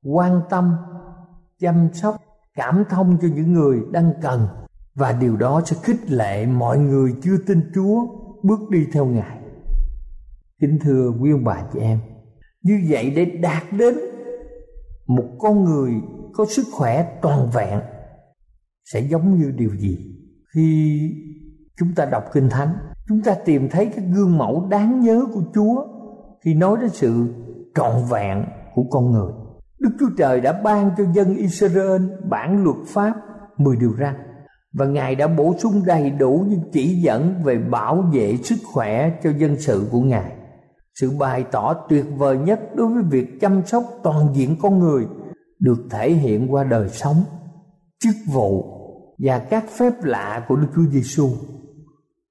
quan 0.03 0.41
tâm, 0.49 0.75
chăm 1.59 1.89
sóc, 1.93 2.15
cảm 2.55 2.83
thông 2.89 3.17
cho 3.21 3.27
những 3.35 3.53
người 3.53 3.81
đang 3.91 4.13
cần. 4.21 4.47
Và 4.95 5.11
điều 5.11 5.37
đó 5.37 5.61
sẽ 5.65 5.77
khích 5.83 6.11
lệ 6.11 6.45
mọi 6.45 6.77
người 6.77 7.15
chưa 7.23 7.37
tin 7.47 7.71
chúa 7.75 8.05
bước 8.43 8.69
đi 8.69 8.87
theo 8.93 9.05
ngài. 9.05 9.37
Kính 10.61 10.79
thưa 10.83 11.11
quý 11.21 11.31
ông 11.31 11.43
bà 11.43 11.63
chị 11.73 11.79
em, 11.79 11.99
như 12.61 12.81
vậy 12.89 13.13
để 13.15 13.25
đạt 13.25 13.63
đến 13.71 13.95
một 15.07 15.29
con 15.39 15.63
người 15.63 15.93
có 16.33 16.45
sức 16.45 16.65
khỏe 16.73 17.17
toàn 17.21 17.49
vẹn 17.49 17.79
sẽ 18.85 18.99
giống 18.99 19.39
như 19.39 19.51
điều 19.51 19.75
gì? 19.75 19.97
Khi 20.53 20.99
chúng 21.77 21.89
ta 21.95 22.05
đọc 22.05 22.23
kinh 22.33 22.49
thánh, 22.49 22.75
chúng 23.07 23.21
ta 23.21 23.35
tìm 23.45 23.69
thấy 23.69 23.85
cái 23.85 24.05
gương 24.05 24.37
mẫu 24.37 24.67
đáng 24.69 24.99
nhớ 24.99 25.25
của 25.33 25.41
chúa 25.55 25.85
khi 26.45 26.53
nói 26.53 26.77
đến 26.81 26.89
sự 26.89 27.27
trọn 27.75 27.91
vẹn 28.11 28.45
của 28.75 28.83
con 28.89 29.11
người. 29.11 29.31
Đức 29.79 29.89
chúa 29.99 30.09
trời 30.17 30.41
đã 30.41 30.61
ban 30.63 30.91
cho 30.97 31.03
dân 31.13 31.35
israel 31.35 32.01
bản 32.29 32.63
luật 32.63 32.77
pháp 32.87 33.13
10 33.57 33.75
điều 33.75 33.93
răn, 33.99 34.15
và 34.73 34.85
ngài 34.85 35.15
đã 35.15 35.27
bổ 35.27 35.55
sung 35.59 35.81
đầy 35.85 36.09
đủ 36.09 36.45
những 36.49 36.71
chỉ 36.71 37.01
dẫn 37.01 37.43
về 37.43 37.57
bảo 37.57 38.01
vệ 38.13 38.37
sức 38.43 38.59
khỏe 38.73 39.19
cho 39.23 39.29
dân 39.37 39.59
sự 39.59 39.87
của 39.91 40.01
ngài. 40.01 40.31
Sự 40.99 41.11
bày 41.19 41.45
tỏ 41.51 41.73
tuyệt 41.73 42.05
vời 42.17 42.37
nhất 42.37 42.59
đối 42.75 42.87
với 42.87 43.03
việc 43.03 43.41
chăm 43.41 43.65
sóc 43.65 43.83
toàn 44.03 44.27
diện 44.33 44.55
con 44.61 44.79
người 44.79 45.05
được 45.59 45.77
thể 45.89 46.11
hiện 46.11 46.53
qua 46.53 46.63
đời 46.63 46.89
sống 46.89 47.23
chức 48.03 48.15
vụ 48.33 48.79
và 49.17 49.39
các 49.39 49.65
phép 49.77 49.93
lạ 50.03 50.45
của 50.47 50.55
Đức 50.55 50.67
Chúa 50.75 50.85
Giêsu. 50.91 51.29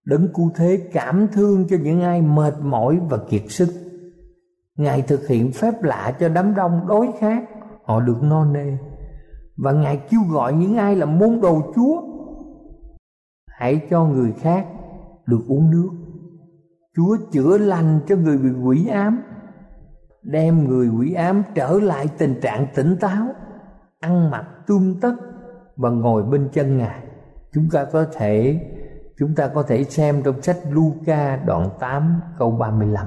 Đấng 0.04 0.28
cứu 0.34 0.50
thế 0.54 0.88
cảm 0.92 1.28
thương 1.32 1.66
cho 1.68 1.76
những 1.82 2.00
ai 2.00 2.22
mệt 2.22 2.54
mỏi 2.62 3.00
và 3.10 3.18
kiệt 3.30 3.42
sức. 3.48 3.68
Ngài 4.76 5.02
thực 5.02 5.28
hiện 5.28 5.52
phép 5.52 5.82
lạ 5.82 6.16
cho 6.20 6.28
đám 6.28 6.54
đông 6.54 6.88
đói 6.88 7.12
khát, 7.20 7.42
họ 7.84 8.00
được 8.00 8.22
no 8.22 8.44
nê. 8.44 8.76
Và 9.56 9.72
Ngài 9.72 9.96
kêu 9.96 10.20
gọi 10.30 10.52
những 10.52 10.76
ai 10.76 10.96
là 10.96 11.06
môn 11.06 11.40
đồ 11.40 11.72
Chúa 11.76 12.02
hãy 13.46 13.86
cho 13.90 14.04
người 14.04 14.32
khác 14.32 14.66
được 15.26 15.40
uống 15.48 15.70
nước 15.70 15.90
chúa 16.96 17.16
chữa 17.32 17.58
lành 17.58 18.00
cho 18.06 18.16
người 18.16 18.38
bị 18.38 18.48
quỷ 18.64 18.86
ám 18.86 19.22
đem 20.22 20.68
người 20.68 20.88
quỷ 20.88 21.12
ám 21.14 21.42
trở 21.54 21.78
lại 21.82 22.06
tình 22.18 22.40
trạng 22.42 22.66
tỉnh 22.74 22.96
táo 23.00 23.26
ăn 24.00 24.30
mặc 24.30 24.44
tươm 24.66 24.94
tất 25.00 25.14
và 25.76 25.90
ngồi 25.90 26.22
bên 26.22 26.48
chân 26.52 26.78
ngài. 26.78 27.06
Chúng 27.52 27.68
ta 27.72 27.84
có 27.84 28.06
thể, 28.12 28.60
chúng 29.18 29.34
ta 29.34 29.48
có 29.54 29.62
thể 29.62 29.84
xem 29.84 30.22
trong 30.22 30.42
sách 30.42 30.58
Luca 30.70 31.36
đoạn 31.36 31.70
8 31.80 32.20
câu 32.38 32.50
35 32.50 33.06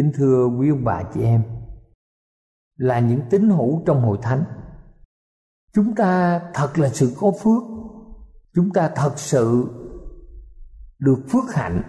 kính 0.00 0.12
thưa 0.14 0.46
quý 0.46 0.70
ông 0.70 0.84
bà 0.84 1.02
chị 1.14 1.22
em, 1.22 1.42
là 2.76 3.00
những 3.00 3.20
tín 3.30 3.50
hữu 3.50 3.82
trong 3.86 4.02
hội 4.02 4.18
thánh. 4.22 4.44
Chúng 5.74 5.94
ta 5.94 6.40
thật 6.54 6.78
là 6.78 6.88
sự 6.88 7.16
có 7.20 7.32
phước. 7.42 7.62
Chúng 8.54 8.72
ta 8.72 8.90
thật 8.94 9.12
sự 9.16 9.64
được 10.98 11.18
phước 11.28 11.54
hạnh 11.54 11.82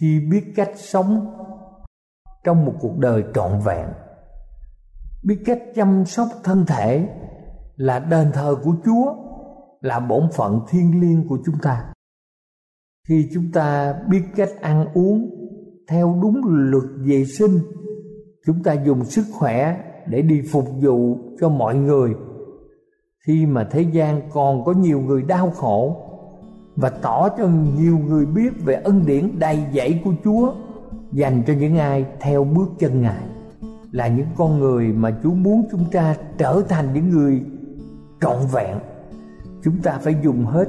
khi 0.00 0.20
biết 0.30 0.52
cách 0.56 0.72
sống 0.76 1.36
trong 2.44 2.64
một 2.64 2.74
cuộc 2.80 2.98
đời 2.98 3.24
trọn 3.34 3.60
vẹn, 3.64 3.88
biết 5.24 5.42
cách 5.46 5.62
chăm 5.74 6.04
sóc 6.04 6.28
thân 6.44 6.66
thể 6.66 7.08
là 7.76 7.98
đền 7.98 8.30
thờ 8.32 8.56
của 8.64 8.74
chúa, 8.84 9.14
là 9.80 10.00
bổn 10.00 10.22
phận 10.32 10.60
thiêng 10.68 11.00
liêng 11.00 11.28
của 11.28 11.38
chúng 11.46 11.58
ta. 11.62 11.84
Khi 13.08 13.28
chúng 13.34 13.52
ta 13.52 13.94
biết 14.08 14.22
cách 14.36 14.50
ăn 14.60 14.86
uống 14.94 15.30
theo 15.88 16.18
đúng 16.22 16.40
luật 16.44 16.84
vệ 16.98 17.24
sinh, 17.24 17.58
chúng 18.46 18.62
ta 18.62 18.72
dùng 18.72 19.04
sức 19.04 19.24
khỏe 19.32 19.76
để 20.06 20.22
đi 20.22 20.42
phục 20.52 20.68
vụ 20.82 21.18
cho 21.40 21.48
mọi 21.48 21.74
người. 21.74 22.14
Khi 23.26 23.46
mà 23.46 23.68
thế 23.70 23.82
gian 23.82 24.30
còn 24.30 24.64
có 24.64 24.72
nhiều 24.72 25.00
người 25.00 25.22
đau 25.22 25.50
khổ 25.50 25.96
và 26.76 26.90
tỏ 26.90 27.28
cho 27.38 27.48
nhiều 27.78 27.98
người 27.98 28.26
biết 28.26 28.50
về 28.64 28.74
ân 28.74 29.06
điển 29.06 29.38
đầy 29.38 29.58
dẫy 29.74 30.00
của 30.04 30.12
Chúa, 30.24 30.54
dành 31.12 31.42
cho 31.46 31.52
những 31.52 31.78
ai 31.78 32.06
theo 32.20 32.44
bước 32.44 32.68
chân 32.78 33.02
Ngài, 33.02 33.24
là 33.90 34.08
những 34.08 34.26
con 34.36 34.58
người 34.58 34.92
mà 34.92 35.18
Chúa 35.22 35.34
muốn 35.34 35.68
chúng 35.70 35.84
ta 35.92 36.16
trở 36.38 36.62
thành 36.68 36.94
những 36.94 37.10
người 37.10 37.42
trọn 38.22 38.36
vẹn. 38.52 38.78
Chúng 39.62 39.82
ta 39.82 39.98
phải 39.98 40.16
dùng 40.22 40.46
hết 40.46 40.68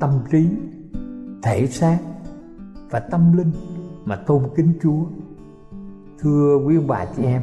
tâm 0.00 0.10
trí, 0.30 0.48
thể 1.42 1.66
xác 1.66 1.98
và 2.90 3.00
tâm 3.00 3.36
linh 3.36 3.52
mà 4.04 4.16
tôn 4.16 4.42
kính 4.56 4.72
Chúa. 4.82 5.04
Thưa 6.18 6.58
quý 6.66 6.78
bà 6.86 7.04
chị 7.16 7.22
em, 7.22 7.42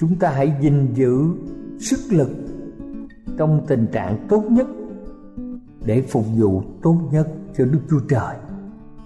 chúng 0.00 0.16
ta 0.16 0.30
hãy 0.30 0.56
gìn 0.60 0.94
giữ 0.94 1.26
sức 1.78 1.98
lực 2.10 2.30
trong 3.38 3.64
tình 3.66 3.86
trạng 3.92 4.26
tốt 4.28 4.44
nhất 4.50 4.66
để 5.84 6.02
phục 6.02 6.24
vụ 6.36 6.62
tốt 6.82 6.96
nhất 7.10 7.28
cho 7.56 7.64
Đức 7.64 7.80
Chúa 7.90 8.00
Trời 8.08 8.36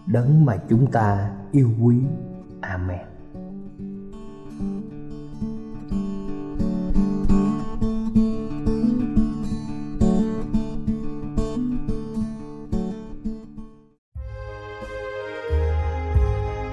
đấng 0.07 0.45
mà 0.45 0.57
chúng 0.69 0.91
ta 0.91 1.31
yêu 1.53 1.71
quý. 1.83 1.97
Amen. 2.61 3.10